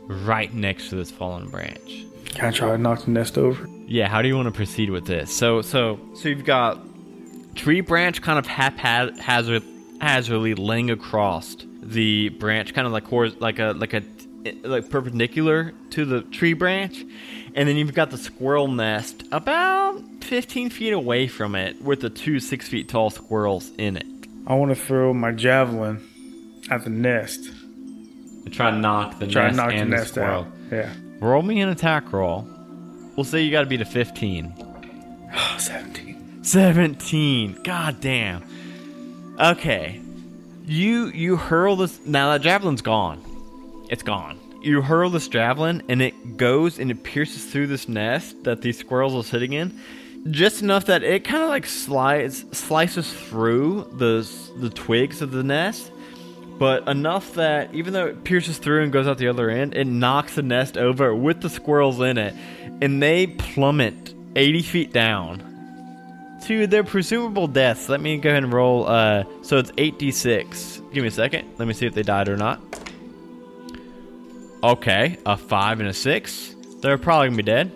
[0.07, 2.05] right next to this fallen branch.
[2.25, 3.67] Can I try to knock the nest over?
[3.87, 5.35] Yeah, how do you want to proceed with this?
[5.35, 6.79] So, so, so you've got
[7.55, 9.63] tree branch kind of haphazard,
[10.01, 14.03] hazardly laying across the branch, kind of like hor- like a like a
[14.63, 17.03] like perpendicular to the tree branch,
[17.55, 22.09] and then you've got the squirrel nest about 15 feet away from it, with the
[22.09, 24.05] two six feet tall squirrels in it.
[24.47, 26.01] I want to throw my javelin
[26.69, 27.49] at the nest.
[28.45, 30.41] And try to knock the Try nest knock and the nest squirrel.
[30.41, 30.47] out.
[30.71, 30.93] Yeah.
[31.19, 32.47] Roll me an attack roll.
[33.15, 34.53] We'll say you got to beat a 15.
[35.33, 36.43] Oh, 17.
[36.43, 37.61] 17.
[37.63, 38.43] God damn.
[39.39, 39.99] Okay.
[40.67, 43.21] You you hurl this now that javelin's gone.
[43.89, 44.39] It's gone.
[44.63, 48.79] You hurl this javelin and it goes and it pierces through this nest that these
[48.79, 49.79] squirrels are sitting in.
[50.31, 55.43] Just enough that it kind of like slides slices through the the twigs of the
[55.43, 55.91] nest,
[56.57, 59.85] but enough that even though it pierces through and goes out the other end, it
[59.85, 62.33] knocks the nest over with the squirrels in it,
[62.81, 65.54] and they plummet 80 feet down
[66.47, 67.89] to their presumable deaths.
[67.89, 68.87] Let me go ahead and roll.
[68.87, 70.91] Uh, so it's 8d6.
[70.93, 71.49] Give me a second.
[71.57, 72.61] Let me see if they died or not.
[74.63, 76.55] Okay, a 5 and a 6.
[76.81, 77.71] They're probably gonna be dead.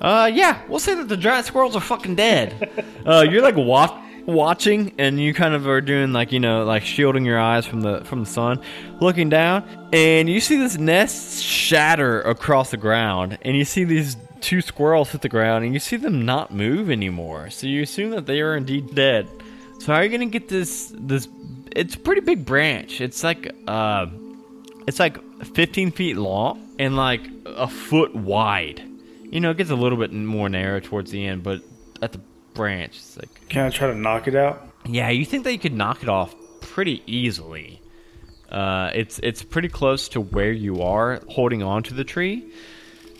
[0.00, 2.84] Uh, yeah, we'll say that the giant squirrels are fucking dead.
[3.06, 6.84] uh, you're like wa- watching, and you kind of are doing like you know, like
[6.84, 8.62] shielding your eyes from the from the sun,
[9.00, 14.16] looking down, and you see this nest shatter across the ground, and you see these
[14.40, 17.50] two squirrels hit the ground and you see them not move anymore.
[17.50, 19.28] So you assume that they are indeed dead.
[19.78, 21.28] So how are you gonna get this this
[21.74, 23.00] it's a pretty big branch.
[23.00, 24.06] It's like uh
[24.86, 25.18] it's like
[25.54, 28.82] 15 feet long and like a foot wide.
[29.24, 31.62] You know, it gets a little bit more narrow towards the end, but
[32.02, 32.20] at the
[32.54, 34.66] branch, it's like Can I try to knock it out?
[34.86, 37.80] yeah, you think that you could knock it off pretty easily.
[38.50, 42.50] Uh, it's it's pretty close to where you are holding on to the tree,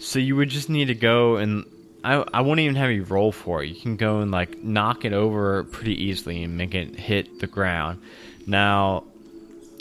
[0.00, 1.64] so you would just need to go and
[2.02, 3.68] I I won't even have you roll for it.
[3.68, 7.46] You can go and like knock it over pretty easily and make it hit the
[7.46, 8.00] ground.
[8.46, 9.04] Now,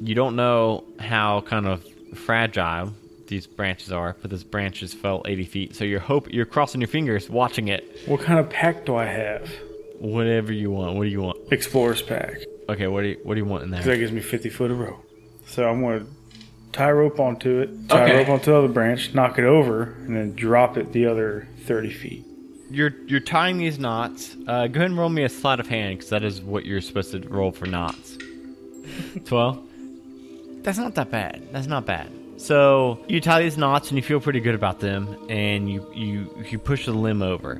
[0.02, 2.94] you don't know how kind of fragile
[3.28, 5.76] these branches are, but this branch just fell 80 feet.
[5.76, 7.86] So you're hope you're crossing your fingers, watching it.
[8.06, 9.50] What kind of pack do I have?
[10.00, 10.96] Whatever you want.
[10.96, 11.52] What do you want?
[11.52, 12.40] Explorer's pack.
[12.68, 13.82] Okay, what do you what do you want in there?
[13.82, 15.04] that gives me 50 foot of rope.
[15.48, 16.12] So I'm going to
[16.72, 18.18] tie rope onto it, tie Okay.
[18.18, 21.90] rope onto the other branch, knock it over, and then drop it the other 30
[21.92, 22.26] feet.
[22.72, 24.36] You're you're tying these knots.
[24.48, 26.82] Uh, go ahead and roll me a sleight of hand because that is what you're
[26.82, 28.16] supposed to roll for knots.
[29.26, 29.60] Twelve.
[30.62, 31.48] That's not that bad.
[31.52, 32.12] That's not bad.
[32.38, 36.46] So you tie these knots and you feel pretty good about them, and you you
[36.48, 37.60] you push the limb over,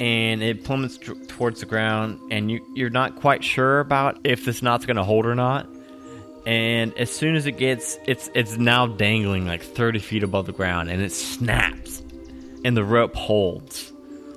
[0.00, 4.44] and it plummets t- towards the ground, and you you're not quite sure about if
[4.44, 5.68] this knot's gonna hold or not.
[6.48, 10.52] And as soon as it gets, it's it's now dangling like 30 feet above the
[10.52, 12.02] ground, and it snaps,
[12.64, 13.92] and the rope holds.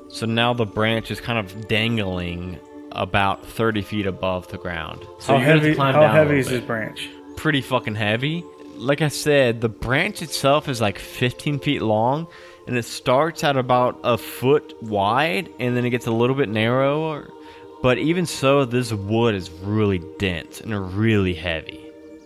[0.10, 2.60] So now the branch is kind of dangling
[2.92, 5.08] about 30 feet above the ground.
[5.20, 7.10] So how heavy, climb how heavy is this branch?
[7.38, 8.44] Pretty fucking heavy.
[8.76, 12.28] Like I said, the branch itself is like 15 feet long,
[12.68, 16.50] and it starts at about a foot wide, and then it gets a little bit
[16.50, 17.32] narrower.
[17.82, 21.81] But even so, this wood is really dense and really heavy.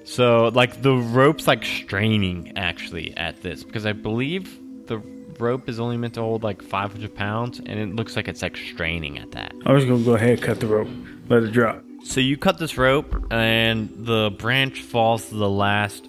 [0.05, 4.99] So, like, the rope's like straining actually at this because I believe the
[5.39, 8.55] rope is only meant to hold like 500 pounds, and it looks like it's like
[8.55, 9.53] straining at that.
[9.65, 10.87] I'm just going to go ahead and cut the rope,
[11.27, 11.83] let it drop.
[12.03, 16.07] So you cut this rope, and the branch falls to the last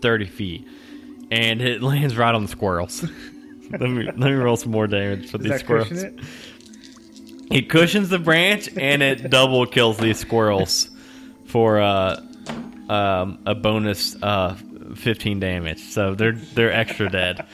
[0.00, 0.68] 30 feet,
[1.30, 3.02] and it lands right on the squirrels.
[3.70, 5.88] let me let me roll some more damage for Does these squirrels.
[5.88, 6.24] cushion it?
[7.50, 10.90] It cushions the branch, and it double kills these squirrels
[11.46, 12.20] for uh,
[12.90, 14.56] um, a bonus uh,
[14.96, 15.78] 15 damage.
[15.78, 17.46] So they're they're extra dead.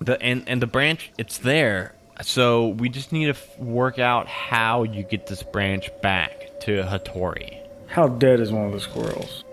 [0.00, 1.94] The and and the branch it's there.
[2.22, 6.82] So we just need to f- work out how you get this branch back to
[6.82, 7.60] Hattori.
[7.88, 9.44] How dead is one of the squirrels?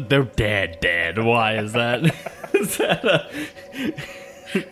[0.00, 1.18] They're dead, dead.
[1.18, 2.04] Why is that?
[2.54, 4.64] is that a...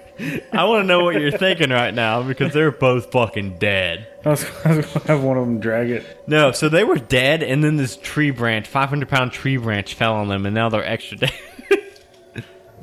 [0.52, 4.08] I want to know what you're thinking right now because they're both fucking dead.
[4.24, 6.24] I was, I was going to have one of them drag it.
[6.26, 10.14] No, so they were dead, and then this tree branch, 500 pound tree branch, fell
[10.14, 11.32] on them, and now they're extra dead.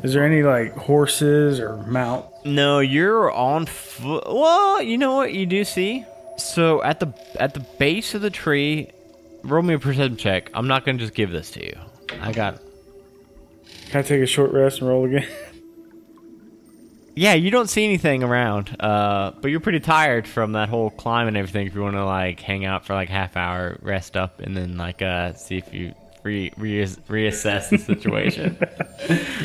[0.04, 2.26] Is there any like horses or mount?
[2.46, 4.26] no, you're on foot.
[4.28, 6.06] Well, you know what you do see.
[6.38, 8.90] So at the at the base of the tree,
[9.44, 10.52] roll me a perception check.
[10.54, 11.78] I'm not gonna just give this to you.
[12.20, 12.60] I got
[13.92, 15.26] Can I take a short rest and roll again?
[17.16, 21.28] Yeah, you don't see anything around, uh, but you're pretty tired from that whole climb
[21.28, 21.68] and everything.
[21.68, 24.78] If you want to like hang out for like half hour, rest up, and then
[24.78, 25.93] like uh, see if you
[26.24, 28.57] re- re- reassess the situation,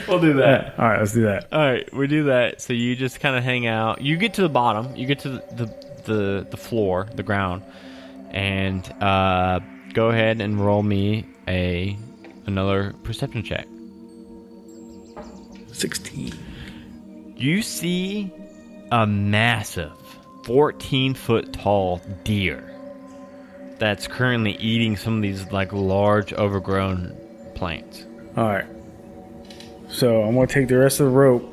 [0.08, 0.78] we'll do that.
[0.78, 1.48] All right, let's do that.
[1.52, 2.62] All right, we do that.
[2.62, 4.00] So you just kind of hang out.
[4.00, 4.96] You get to the bottom.
[4.96, 7.62] You get to the the the, the floor, the ground,
[8.30, 9.60] and uh,
[9.92, 11.98] go ahead and roll me a
[12.46, 13.66] another perception check.
[15.72, 16.32] 16.
[17.38, 18.32] You see
[18.90, 19.92] a massive
[20.44, 22.64] 14 foot tall deer
[23.78, 27.16] that's currently eating some of these like large overgrown
[27.54, 28.04] plants.
[28.36, 28.66] All right.
[29.88, 31.44] So I'm going to take the rest of the rope.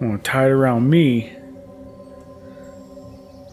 [0.00, 1.32] I'm going to tie it around me.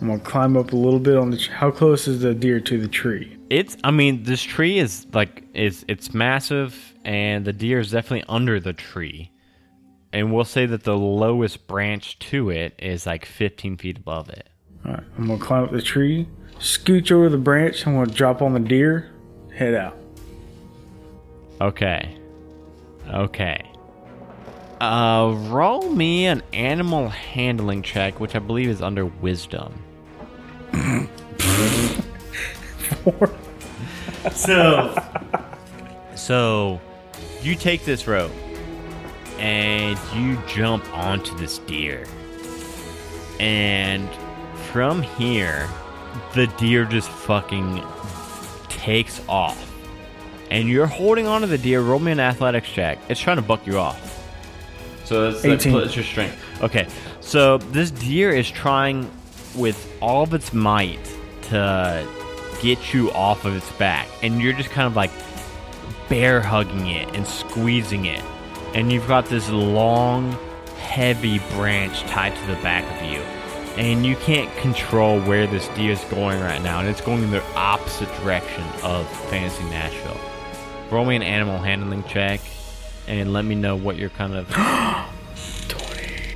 [0.01, 1.37] I'm going to climb up a little bit on the.
[1.37, 3.37] Tr- How close is the deer to the tree?
[3.49, 8.25] It's I mean this tree is like is it's massive and the deer is definitely
[8.27, 9.29] under the tree.
[10.13, 14.47] And we'll say that the lowest branch to it is like 15 feet above it.
[14.85, 15.03] All right.
[15.17, 16.27] I'm going to climb up the tree,
[16.59, 17.87] scooch over the branch.
[17.87, 19.11] I'm going to drop on the deer,
[19.55, 19.97] head out.
[21.59, 22.15] Okay.
[23.09, 23.67] Okay.
[24.79, 29.73] Uh, roll me an animal handling check, which I believe is under wisdom.
[34.31, 34.95] so,
[36.15, 36.79] so
[37.41, 38.31] you take this rope
[39.43, 42.05] and you jump onto this deer,
[43.39, 44.09] and
[44.71, 45.69] from here,
[46.33, 47.83] the deer just fucking
[48.69, 49.69] takes off
[50.53, 51.81] and you're holding onto the deer.
[51.81, 52.99] Roll me an athletics check.
[53.09, 54.09] It's trying to buck you off.
[55.03, 55.79] So that's, that's, 18.
[55.79, 56.37] that's your strength.
[56.61, 56.87] Okay,
[57.19, 59.09] So this deer is trying
[59.55, 60.99] with all of its might
[61.43, 62.07] to
[62.61, 65.11] get you off of its back, and you're just kind of like
[66.07, 68.21] bear hugging it and squeezing it,
[68.73, 70.37] and you've got this long,
[70.77, 73.19] heavy branch tied to the back of you,
[73.77, 77.31] and you can't control where this deer is going right now, and it's going in
[77.31, 80.19] the opposite direction of Fantasy Nashville.
[80.91, 82.39] Roll me an animal handling check,
[83.07, 84.51] and let me know what you're kind of.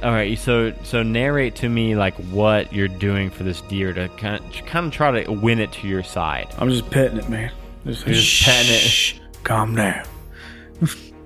[0.03, 4.07] All right, so so narrate to me like what you're doing for this deer to
[4.09, 6.53] kind of, kind of try to win it to your side.
[6.59, 7.51] I'm just petting it, man.
[7.85, 9.43] Just, just petting it.
[9.43, 10.05] Calm down.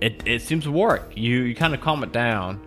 [0.02, 1.12] It it seems to work.
[1.16, 2.60] You you kind of calm it down,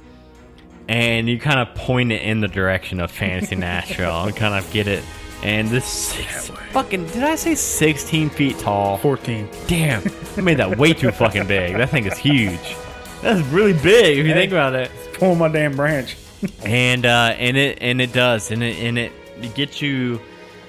[0.89, 4.71] and you kind of point it in the direction of Fantasy Nashville and kind of
[4.73, 5.05] get it.
[5.43, 8.97] And this six, fucking did I say 16 feet tall?
[8.99, 9.47] 14.
[9.67, 10.03] Damn,
[10.39, 11.77] I made that way too fucking big.
[11.77, 12.77] That thing is huge.
[13.21, 14.91] That's really big if you think about it.
[15.15, 16.17] Pulling my damn branch.
[16.65, 19.13] and uh, and it and it does, and it and it
[19.55, 20.21] gets you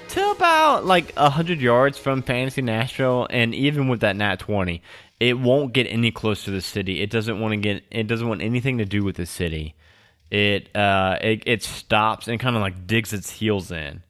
[0.08, 4.82] to about like a hundred yards from Fantasy Nashville, and even with that nat twenty,
[5.18, 7.02] it won't get any closer to the city.
[7.02, 7.84] It doesn't want to get.
[7.90, 9.74] It doesn't want anything to do with the city.
[10.30, 14.02] It uh, it, it stops and kind of like digs its heels in.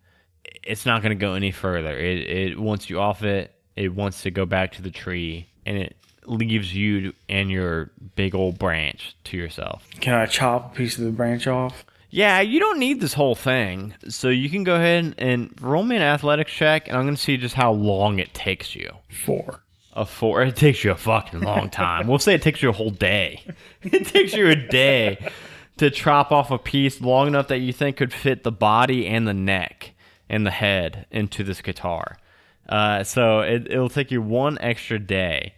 [0.64, 1.96] It's not going to go any further.
[1.96, 3.52] It it wants you off it.
[3.76, 8.34] It wants to go back to the tree, and it leaves you and your big
[8.34, 9.86] old branch to yourself.
[10.00, 11.84] Can I chop a piece of the branch off?
[12.09, 13.94] Yeah, you don't need this whole thing.
[14.09, 17.20] So you can go ahead and roll me an athletics check, and I'm going to
[17.20, 18.90] see just how long it takes you.
[19.11, 19.62] Four.
[19.97, 20.42] A four.
[20.42, 22.07] It takes you a fucking long time.
[22.07, 23.42] we'll say it takes you a whole day.
[23.82, 25.30] It takes you a day
[25.76, 29.26] to chop off a piece long enough that you think could fit the body and
[29.28, 29.92] the neck
[30.28, 32.18] and the head into this guitar.
[32.68, 35.55] Uh, so it, it'll take you one extra day.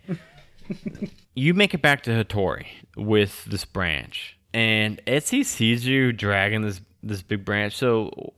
[1.34, 2.66] you make it back to Hattori
[2.96, 7.74] with this branch, and Etsy sees you dragging this this big branch.
[7.76, 8.34] So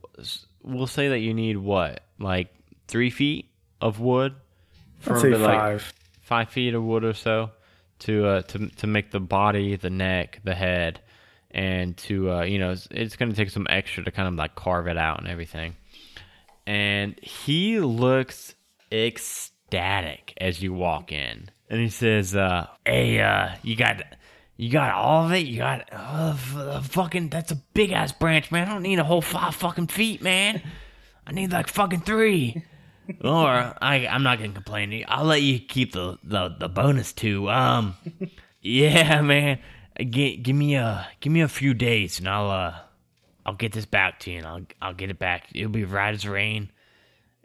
[0.63, 2.53] we'll say that you need what, like
[2.87, 3.49] three feet
[3.81, 4.35] of wood,
[5.07, 5.93] I'd say to, like, five.
[6.21, 7.51] five feet of wood or so
[7.99, 11.01] to uh, to to make the body, the neck, the head,
[11.51, 14.35] and to uh, you know it's, it's going to take some extra to kind of
[14.35, 15.75] like carve it out and everything.
[16.67, 18.55] And he looks
[18.91, 24.03] ecstatic as you walk in, and he says, uh, "Hey, uh, you got."
[24.57, 25.47] You got all of it.
[25.47, 27.29] You got uh, f- uh, fucking.
[27.29, 28.67] That's a big ass branch, man.
[28.67, 30.61] I don't need a whole five fucking feet, man.
[31.25, 32.63] I need like fucking three
[33.23, 33.47] or
[33.81, 35.03] I, I'm not gonna complain.
[35.07, 37.49] I'll let you keep the, the, the bonus too.
[37.49, 37.95] Um,
[38.61, 39.59] yeah, man.
[39.97, 42.75] Give, give me a give me a few days, and I'll uh
[43.45, 45.49] I'll get this back to you, and I'll I'll get it back.
[45.53, 46.71] It'll be right as rain.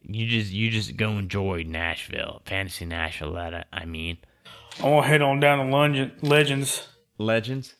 [0.03, 3.33] You just you just go enjoy Nashville, fantasy Nashville.
[3.35, 4.19] That I- I mean,
[4.83, 6.87] I want to head on down to Lung- Legends.
[7.19, 7.75] Legends.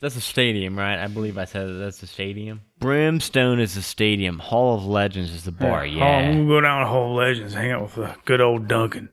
[0.00, 0.98] That's a stadium, right?
[0.98, 2.62] I believe I said that that's a stadium.
[2.78, 4.38] Brimstone is the stadium.
[4.38, 5.80] Hall of Legends is the bar.
[5.80, 6.04] Oh, Yeah.
[6.04, 9.08] I'm going go down to Hall of Legends, hang out with uh, good old Duncan.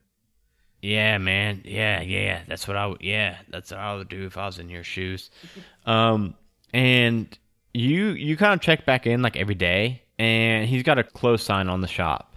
[0.82, 1.62] Yeah, man.
[1.64, 2.42] Yeah, yeah.
[2.46, 3.00] That's what I would.
[3.00, 5.30] Yeah, that's what I would do if I was in your shoes.
[5.86, 6.34] Um,
[6.74, 7.26] and
[7.72, 11.42] you you kind of check back in like every day, and he's got a close
[11.42, 12.36] sign on the shop.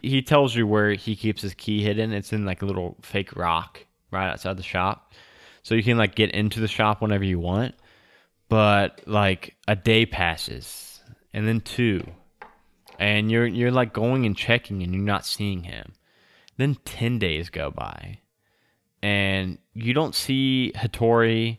[0.00, 2.12] He tells you where he keeps his key hidden.
[2.12, 5.12] It's in like a little fake rock right outside the shop,
[5.64, 7.74] so you can like get into the shop whenever you want.
[8.48, 11.00] But like a day passes,
[11.34, 12.06] and then two,
[12.98, 15.92] and you're you're like going and checking, and you're not seeing him.
[16.56, 18.18] Then 10 days go by
[19.02, 21.58] and you don't see Hattori.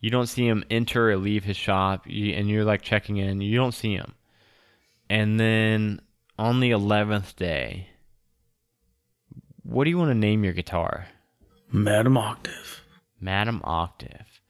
[0.00, 2.04] You don't see him enter or leave his shop.
[2.06, 3.40] You, and you're like checking in.
[3.40, 4.14] You don't see him.
[5.10, 6.00] And then
[6.38, 7.88] on the 11th day,
[9.62, 11.08] what do you want to name your guitar?
[11.72, 12.82] Madam Octave.
[13.20, 14.40] Madam Octave.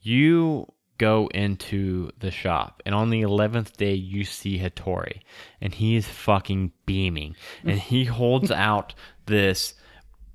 [0.00, 0.66] You
[0.98, 5.20] go into the shop, and on the 11th day, you see Hattori,
[5.60, 7.36] and he is fucking beaming.
[7.64, 8.94] And he holds out
[9.26, 9.74] this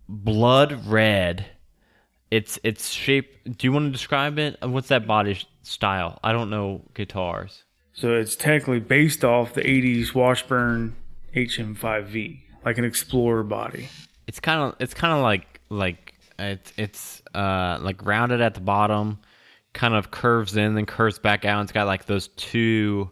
[0.07, 1.45] blood red.
[2.31, 3.43] It's it's shape.
[3.43, 4.57] Do you want to describe it?
[4.61, 6.19] What's that body style?
[6.23, 7.63] I don't know guitars.
[7.93, 10.95] So it's technically based off the 80s Washburn
[11.35, 13.87] HM5V, like an Explorer body.
[14.25, 18.61] It's kind of it's kind of like like it's it's uh like rounded at the
[18.61, 19.19] bottom,
[19.73, 21.59] kind of curves in, then curves back out.
[21.59, 23.11] And it's got like those two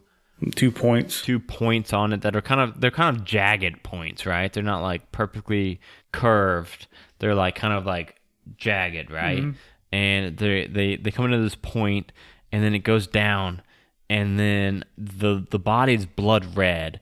[0.56, 1.22] Two points.
[1.22, 4.52] two points on it that are kind of they're kind of jagged points, right?
[4.52, 6.88] They're not like perfectly curved.
[7.20, 8.16] They're like kind of like
[8.56, 9.44] jagged, right?
[9.92, 12.10] And they they they come into this point,
[12.50, 13.62] and then it goes down,
[14.10, 16.98] and then the the body's blood red,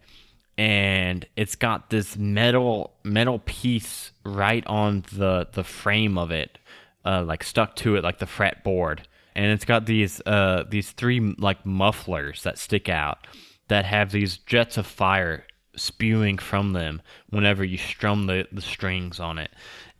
[0.58, 6.58] and it's got this metal metal piece right on the the frame of it,
[7.06, 8.98] uh, like stuck to it like the fretboard,
[9.34, 13.26] and it's got these uh these three like mufflers that stick out
[13.68, 15.44] that have these jets of fire
[15.76, 17.00] spewing from them
[17.30, 19.50] whenever you strum the, the strings on it.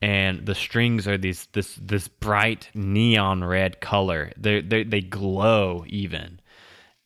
[0.03, 4.33] And the strings are these this this bright neon red color.
[4.37, 6.41] They they they glow even.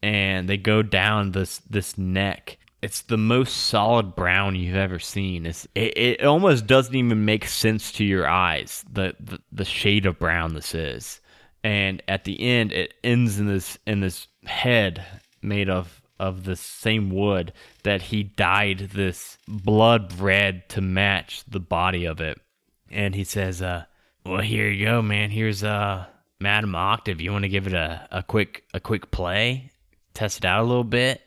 [0.02, 2.58] And they go down this this neck.
[2.82, 5.46] It's the most solid brown you've ever seen.
[5.46, 10.06] It's, it, it almost doesn't even make sense to your eyes the, the the shade
[10.06, 11.20] of brown this is
[11.64, 15.04] and at the end it ends in this in this head
[15.42, 17.52] made of of the same wood
[17.82, 22.38] that he dyed this blood red to match the body of it.
[22.88, 23.84] And he says, uh,
[24.24, 25.30] well, here you go, man.
[25.30, 26.06] Here's uh
[26.40, 27.20] Madam Octave.
[27.20, 29.70] You want to give it a, a quick a quick play?
[30.12, 31.20] Test it out a little bit?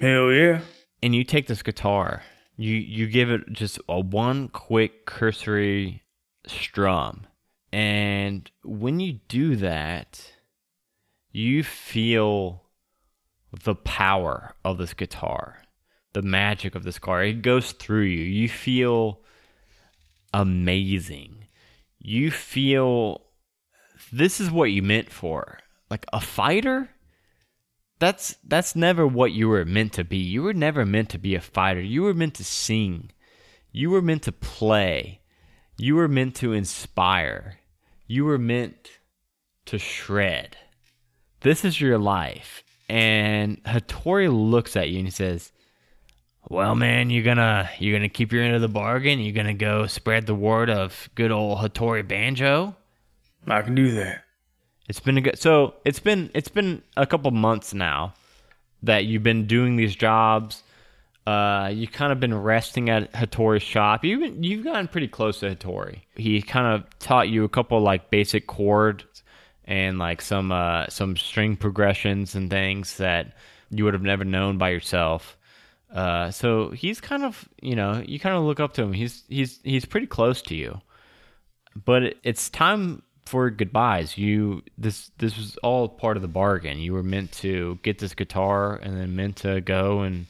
[0.00, 0.60] Hell yeah.
[1.02, 2.22] And you take this guitar.
[2.56, 6.02] You you give it just a one quick cursory
[6.46, 7.26] strum.
[7.74, 10.22] And when you do that,
[11.32, 12.62] you feel
[13.64, 15.58] the power of this guitar,
[16.12, 17.24] the magic of this guitar.
[17.24, 18.22] It goes through you.
[18.22, 19.22] You feel
[20.32, 21.48] amazing.
[21.98, 23.22] You feel
[24.12, 25.58] this is what you meant for.
[25.90, 26.90] Like a fighter?
[27.98, 30.18] That's that's never what you were meant to be.
[30.18, 31.80] You were never meant to be a fighter.
[31.80, 33.10] You were meant to sing.
[33.72, 35.22] You were meant to play.
[35.76, 37.58] You were meant to inspire.
[38.06, 38.90] You were meant
[39.66, 40.56] to shred.
[41.40, 45.52] This is your life and Hattori looks at you and he says,
[46.48, 49.20] "Well, man, you're gonna you're gonna keep your end of the bargain.
[49.20, 52.76] You're gonna go spread the word of good old Hattori Banjo."
[53.46, 54.24] I can do that.
[54.88, 58.14] It's been a good so it's been it's been a couple months now
[58.82, 60.62] that you've been doing these jobs.
[61.26, 64.04] Uh, you've kind of been resting at Hattori's shop.
[64.04, 66.00] You've been, you've gotten pretty close to Hattori.
[66.16, 69.04] He kind of taught you a couple like basic chords
[69.64, 73.34] and like some uh, some string progressions and things that
[73.70, 75.36] you would have never known by yourself.
[75.92, 78.92] Uh, so he's kind of you know you kind of look up to him.
[78.92, 80.80] He's he's he's pretty close to you,
[81.84, 84.18] but it, it's time for goodbyes.
[84.18, 86.78] You this this was all part of the bargain.
[86.78, 90.26] You were meant to get this guitar and then meant to go and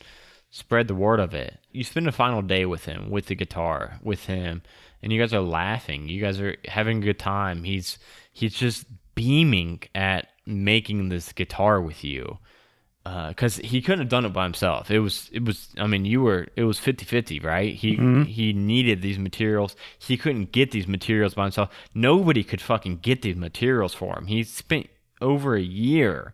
[0.54, 1.58] spread the word of it.
[1.72, 4.62] You spend a final day with him, with the guitar, with him,
[5.02, 6.08] and you guys are laughing.
[6.08, 7.64] You guys are having a good time.
[7.64, 7.98] He's
[8.32, 8.86] he's just
[9.16, 12.38] beaming at making this guitar with you
[13.02, 14.92] because uh, he couldn't have done it by himself.
[14.92, 15.74] It was, it was.
[15.76, 16.46] I mean, you were.
[16.54, 17.74] It was 50-50, right?
[17.74, 18.22] He mm-hmm.
[18.22, 19.74] he needed these materials.
[19.98, 21.70] He couldn't get these materials by himself.
[21.94, 24.26] Nobody could fucking get these materials for him.
[24.26, 24.88] He spent
[25.20, 26.32] over a year.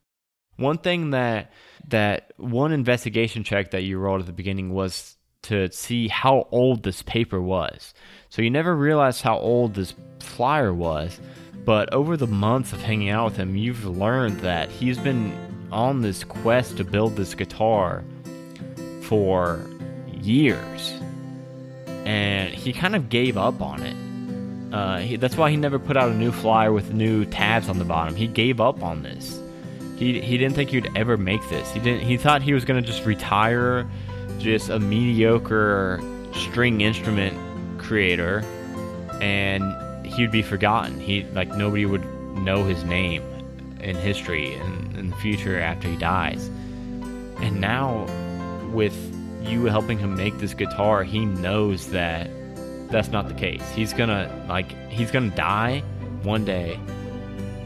[0.57, 1.51] One thing that
[1.89, 6.83] that one investigation check that you rolled at the beginning was to see how old
[6.83, 7.95] this paper was.
[8.29, 11.19] So you never realized how old this flyer was
[11.65, 16.01] but over the months of hanging out with him, you've learned that he's been on
[16.01, 18.03] this quest to build this guitar
[19.03, 19.65] for
[20.21, 20.93] years.
[22.05, 24.75] And he kind of gave up on it.
[24.75, 27.79] Uh, he, that's why he never put out a new flyer with new tabs on
[27.79, 28.17] the bottom.
[28.17, 29.40] He gave up on this.
[30.01, 31.71] He, he didn't think he'd ever make this.
[31.73, 32.01] He didn't.
[32.01, 33.87] He thought he was gonna just retire,
[34.39, 36.01] just a mediocre
[36.33, 37.37] string instrument
[37.79, 38.43] creator,
[39.21, 40.99] and he'd be forgotten.
[40.99, 42.03] He like nobody would
[42.37, 43.23] know his name
[43.81, 46.47] in history and in the future after he dies.
[47.41, 48.07] And now,
[48.73, 48.97] with
[49.43, 52.31] you helping him make this guitar, he knows that
[52.89, 53.69] that's not the case.
[53.73, 55.81] He's gonna like he's gonna die
[56.23, 56.81] one day,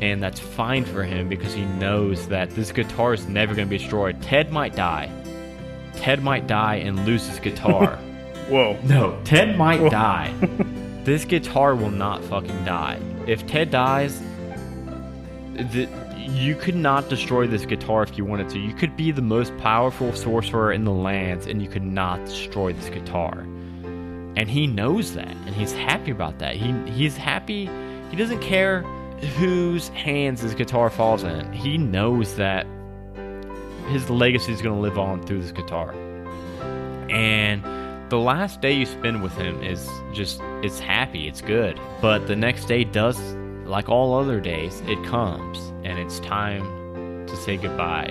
[0.01, 3.79] and that's fine for him because he knows that this guitar is never gonna be
[3.79, 4.21] destroyed.
[4.23, 5.11] Ted might die.
[5.97, 7.97] Ted might die and lose his guitar.
[8.49, 8.79] Whoa.
[8.85, 9.91] No, Ted might Whoa.
[9.91, 10.35] die.
[11.05, 12.99] This guitar will not fucking die.
[13.27, 14.23] If Ted dies,
[15.53, 15.87] the,
[16.17, 18.59] you could not destroy this guitar if you wanted to.
[18.59, 22.73] You could be the most powerful sorcerer in the lands and you could not destroy
[22.73, 23.41] this guitar.
[24.37, 26.57] And he knows that and he's happy about that.
[26.57, 27.69] He he's happy.
[28.11, 28.83] He doesn't care
[29.25, 31.53] whose hands this guitar falls in.
[31.53, 32.67] He knows that
[33.89, 35.93] his legacy is going to live on through this guitar.
[37.11, 37.63] And
[38.11, 41.81] the last day you spend with him is just it's happy, it's good.
[42.01, 43.19] But the next day does
[43.65, 48.11] like all other days, it comes and it's time to say goodbye.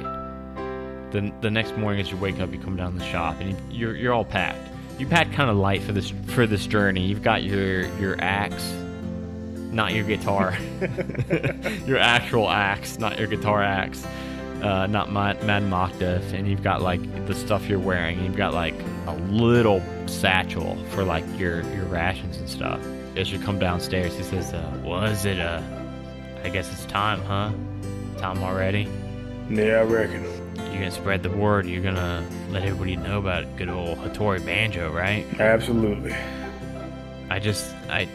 [1.12, 3.96] The, the next morning as you wake up, you come down the shop and you're
[3.96, 4.70] you're all packed.
[5.00, 7.06] You packed kind of light for this for this journey.
[7.06, 8.74] You've got your your axe,
[9.74, 10.58] not your guitar,
[11.86, 14.06] your actual axe, not your guitar axe
[14.64, 18.24] uh, not Mad, Mad Octave, and you've got like the stuff you're wearing.
[18.24, 18.76] You've got like
[19.08, 22.80] a little satchel for like your your rations and stuff.
[23.16, 25.40] As you come downstairs, he says, uh, "Was it?
[25.40, 25.62] Uh,
[26.44, 27.52] I guess it's time, huh?"
[28.18, 28.88] time already?
[29.50, 30.24] Yeah, I reckon.
[30.56, 31.66] You're gonna spread the word.
[31.66, 35.26] You're gonna let everybody know about good old Hattori Banjo, right?
[35.40, 36.16] Absolutely.
[37.30, 38.08] I just, I,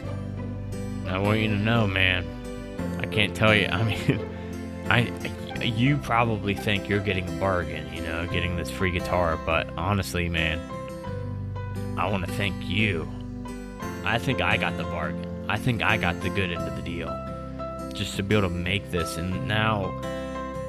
[1.09, 2.25] I want you to know, man.
[2.99, 3.67] I can't tell you.
[3.71, 4.29] I mean,
[4.89, 9.67] I, you probably think you're getting a bargain, you know, getting this free guitar, but
[9.77, 10.59] honestly, man,
[11.97, 13.07] I want to thank you.
[14.05, 15.25] I think I got the bargain.
[15.49, 17.09] I think I got the good end of the deal.
[17.93, 19.91] Just to be able to make this, and now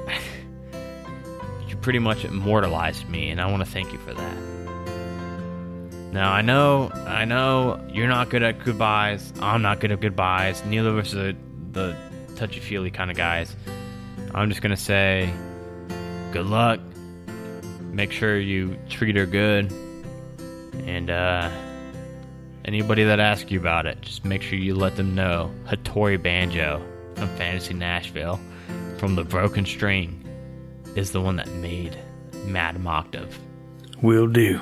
[1.67, 4.60] you pretty much immortalized me, and I want to thank you for that.
[6.11, 9.31] Now I know, I know you're not good at goodbyes.
[9.41, 10.63] I'm not good at goodbyes.
[10.65, 11.33] Neither of us are
[11.71, 11.95] the
[12.35, 13.55] touchy-feely kind of guys.
[14.33, 15.31] I'm just gonna say,
[16.31, 16.79] good luck.
[17.91, 19.71] Make sure you treat her good,
[20.85, 21.49] and uh,
[22.63, 26.81] anybody that asks you about it, just make sure you let them know Hattori Banjo
[27.15, 28.39] from Fantasy Nashville,
[28.97, 30.23] from the Broken String,
[30.95, 31.97] is the one that made
[32.45, 33.37] Madam Octave.
[34.01, 34.61] Will do.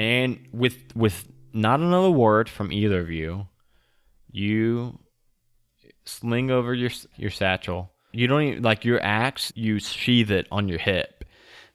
[0.00, 3.46] And with with not another word from either of you,
[4.32, 4.98] you
[6.06, 7.92] sling over your your satchel.
[8.10, 9.52] You don't even like your axe.
[9.54, 11.26] You sheath it on your hip,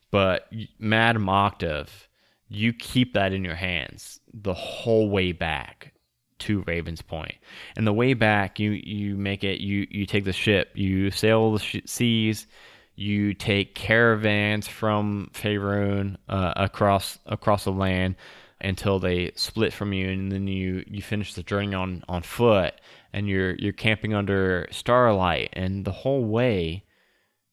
[0.10, 2.10] but Madam Octave,
[2.50, 5.94] you keep that in your hands the whole way back
[6.40, 7.36] to Ravens Point.
[7.78, 9.62] And the way back, you you make it.
[9.62, 10.72] You you take the ship.
[10.74, 12.48] You sail the sh- seas.
[12.96, 18.16] You take caravans from Faerun uh, across across the land
[18.62, 22.74] until they split from you, and then you you finish the journey on on foot,
[23.14, 26.86] and you're you're camping under starlight, and the whole way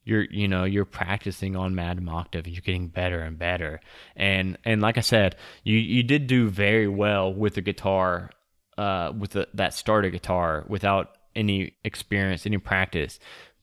[0.04, 2.46] you're you know you're practicing on Madam Octave.
[2.46, 3.80] You're getting better and better,
[4.16, 8.30] and and like I said, you you did do very well with the guitar,
[8.78, 13.18] uh, with the, that starter guitar without any experience, any practice,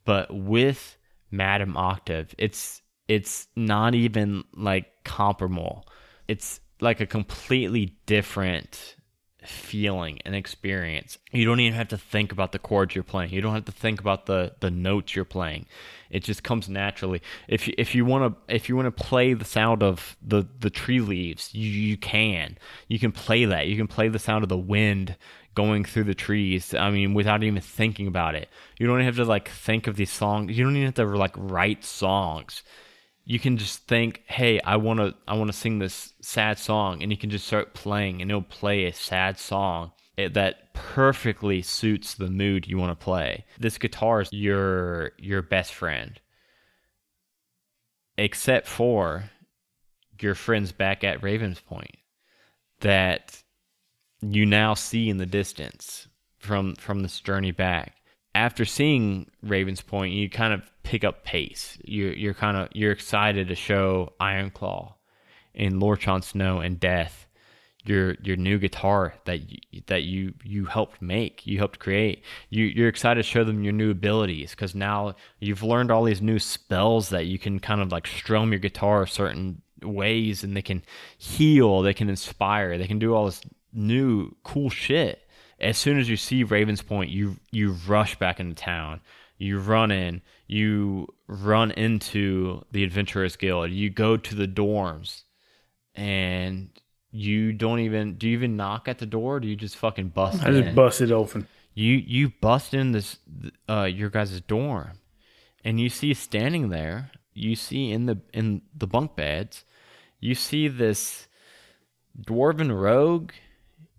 [0.05, 0.97] but with
[1.31, 5.87] Madam Octave, it's it's not even like comparable.
[6.27, 8.95] It's like a completely different
[9.45, 11.17] feeling and experience.
[11.31, 13.31] You don't even have to think about the chords you're playing.
[13.31, 15.65] You don't have to think about the the notes you're playing.
[16.09, 17.21] It just comes naturally.
[17.47, 20.47] If you, if you want to if you want to play the sound of the
[20.59, 22.57] the tree leaves, you you can.
[22.87, 23.67] You can play that.
[23.67, 25.15] You can play the sound of the wind
[25.55, 26.73] going through the trees.
[26.73, 28.49] I mean, without even thinking about it.
[28.77, 30.57] You don't have to like think of these songs.
[30.57, 32.63] You don't even have to like write songs
[33.29, 37.03] you can just think, "Hey, I want to I want to sing this sad song."
[37.03, 41.61] And you can just start playing and it'll play a sad song eh, that perfectly
[41.61, 43.45] suits the mood you want to play.
[43.59, 46.19] This guitar is your your best friend.
[48.17, 49.29] Except for
[50.19, 51.97] your friends back at Ravens Point
[52.79, 53.43] that
[54.21, 56.07] you now see in the distance
[56.37, 57.99] from from this journey back
[58.35, 61.77] after seeing Ravens Point, you kind of pick up pace.
[61.83, 64.95] You're you're kind of you're excited to show Iron Claw
[65.55, 67.27] and Lord Jon Snow and Death
[67.85, 72.23] your your new guitar that you, that you you helped make, you helped create.
[72.49, 76.21] You you're excited to show them your new abilities because now you've learned all these
[76.21, 80.61] new spells that you can kind of like strum your guitar certain ways, and they
[80.61, 80.83] can
[81.17, 83.41] heal, they can inspire, they can do all this
[83.73, 85.25] new cool shit
[85.59, 89.01] as soon as you see Ravens Point, you you rush back into town.
[89.37, 90.21] You run in.
[90.47, 93.71] You run into the Adventurers Guild.
[93.71, 95.23] You go to the dorms,
[95.95, 96.69] and
[97.11, 99.35] you don't even do you even knock at the door?
[99.35, 100.43] Or do you just fucking bust?
[100.43, 100.75] I just in?
[100.75, 101.47] busted open.
[101.73, 103.17] You you bust in this
[103.67, 104.99] uh your guys' dorm,
[105.63, 107.11] and you see standing there.
[107.33, 109.65] You see in the in the bunk beds,
[110.19, 111.27] you see this
[112.21, 113.31] dwarven rogue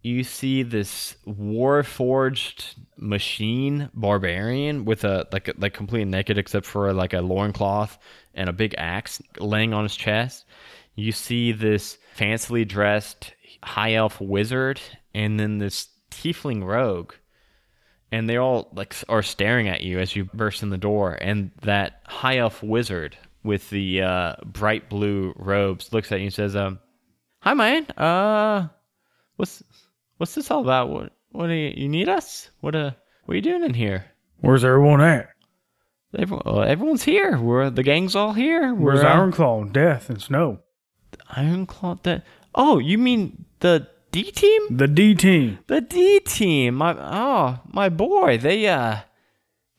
[0.03, 7.13] you see this war-forged machine barbarian with a like like completely naked except for like
[7.13, 7.99] a loincloth
[8.35, 10.45] and a big axe laying on his chest.
[10.95, 14.81] You see this fancily dressed high elf wizard
[15.15, 17.15] and then this tiefling rogue.
[18.13, 21.17] And they all like are staring at you as you burst in the door.
[21.21, 26.35] And that high elf wizard with the uh, bright blue robes looks at you and
[26.35, 26.81] says, um,
[27.43, 27.87] "Hi, man.
[27.97, 28.69] Uh,
[29.37, 29.63] what's
[30.21, 30.91] what's this all about?
[30.91, 32.51] What what do you, you need us?
[32.61, 32.93] What uh
[33.25, 34.05] what are you doing in here?
[34.41, 35.31] Where's everyone at?
[36.17, 37.39] Everyone, uh, everyone's here.
[37.39, 38.75] We're the gang's all here.
[38.75, 40.59] We're Where's uh, Ironclaw and Death and Snow?
[41.31, 42.03] Ironclaw?
[42.03, 44.77] That oh, you mean the D team?
[44.77, 45.61] The D team.
[45.69, 46.75] The D team.
[46.75, 48.37] My oh my boy.
[48.37, 48.99] They uh,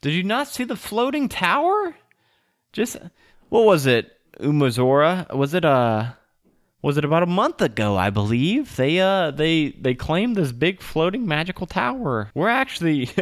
[0.01, 1.95] did you not see the floating tower?
[2.73, 2.97] Just
[3.49, 4.11] what was it?
[4.39, 5.31] Umazora?
[5.35, 6.13] Was it uh?
[6.81, 10.81] Was it about a month ago i believe they uh they they claimed this big
[10.81, 13.09] floating magical tower we're actually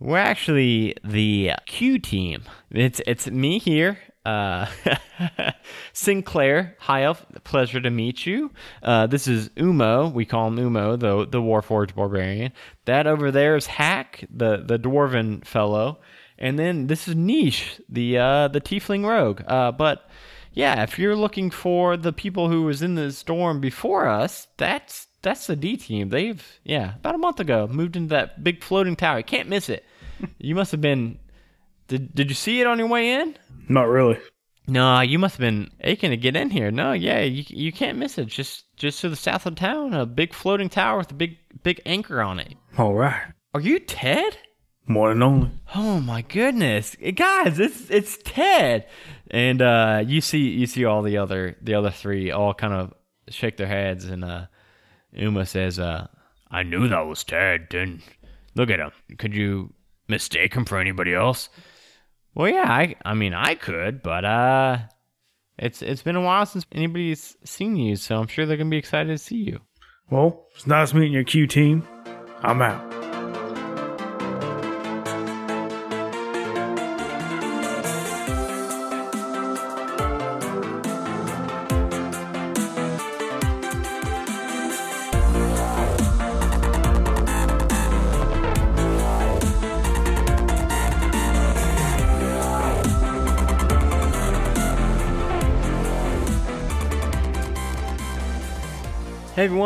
[0.00, 2.42] We're actually the Q team.
[2.70, 4.66] It's it's me here, uh,
[5.92, 6.76] Sinclair.
[6.80, 7.24] Hi, Elf.
[7.44, 8.50] Pleasure to meet you.
[8.82, 10.12] Uh, this is Umo.
[10.12, 12.52] We call him Umo, the the Warforged barbarian.
[12.86, 16.00] That over there is Hack, the the dwarven fellow,
[16.38, 19.42] and then this is Niche, the uh, the Tiefling rogue.
[19.46, 20.10] Uh, but
[20.54, 25.08] yeah, if you're looking for the people who was in the storm before us, that's
[25.20, 26.08] that's the D team.
[26.08, 29.18] They've yeah, about a month ago moved into that big floating tower.
[29.18, 29.84] You can't miss it.
[30.38, 31.18] you must have been.
[31.88, 33.36] Did Did you see it on your way in?
[33.68, 34.18] Not really.
[34.66, 36.70] No, you must have been aching to get in here.
[36.70, 38.28] No, yeah, you you can't miss it.
[38.28, 41.82] Just just to the south of town, a big floating tower with a big big
[41.84, 42.54] anchor on it.
[42.78, 43.20] All right.
[43.52, 44.38] Are you Ted?
[44.86, 45.50] More than only.
[45.74, 48.86] Oh my goodness, guys, it's it's Ted,
[49.30, 52.92] and uh, you see you see all the other the other three all kind of
[53.28, 54.46] shake their heads, and uh,
[55.12, 56.08] Uma says, uh,
[56.50, 57.70] "I knew that was Ted.
[57.70, 58.02] Didn't
[58.54, 58.90] look at him.
[59.16, 59.72] Could you
[60.06, 61.48] mistake him for anybody else?"
[62.34, 64.78] Well, yeah, I I mean I could, but uh,
[65.58, 68.76] it's it's been a while since anybody's seen you, so I'm sure they're gonna be
[68.76, 69.60] excited to see you.
[70.10, 71.88] Well, it's nice meeting your Q team.
[72.42, 73.03] I'm out.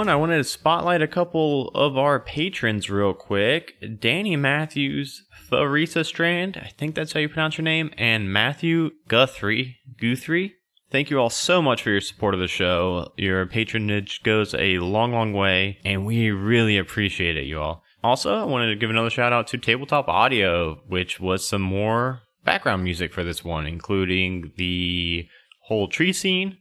[0.06, 3.74] I wanted to spotlight a couple of our patrons real quick.
[3.98, 9.78] Danny Matthews, Theresa Strand, I think that's how you pronounce your name, and Matthew Guthrie.
[9.98, 10.56] Guthrie.
[10.90, 13.12] Thank you all so much for your support of the show.
[13.16, 17.82] Your patronage goes a long, long way, and we really appreciate it, you all.
[18.04, 22.20] Also, I wanted to give another shout out to Tabletop Audio, which was some more
[22.44, 25.26] background music for this one, including the
[25.64, 26.58] whole tree scene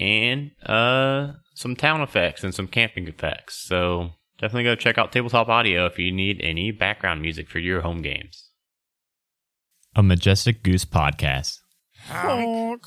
[0.00, 3.54] and uh some town effects and some camping effects.
[3.56, 7.82] So definitely go check out Tabletop Audio if you need any background music for your
[7.82, 8.48] home games.
[9.94, 11.58] A Majestic Goose Podcast.
[12.06, 12.86] Honk.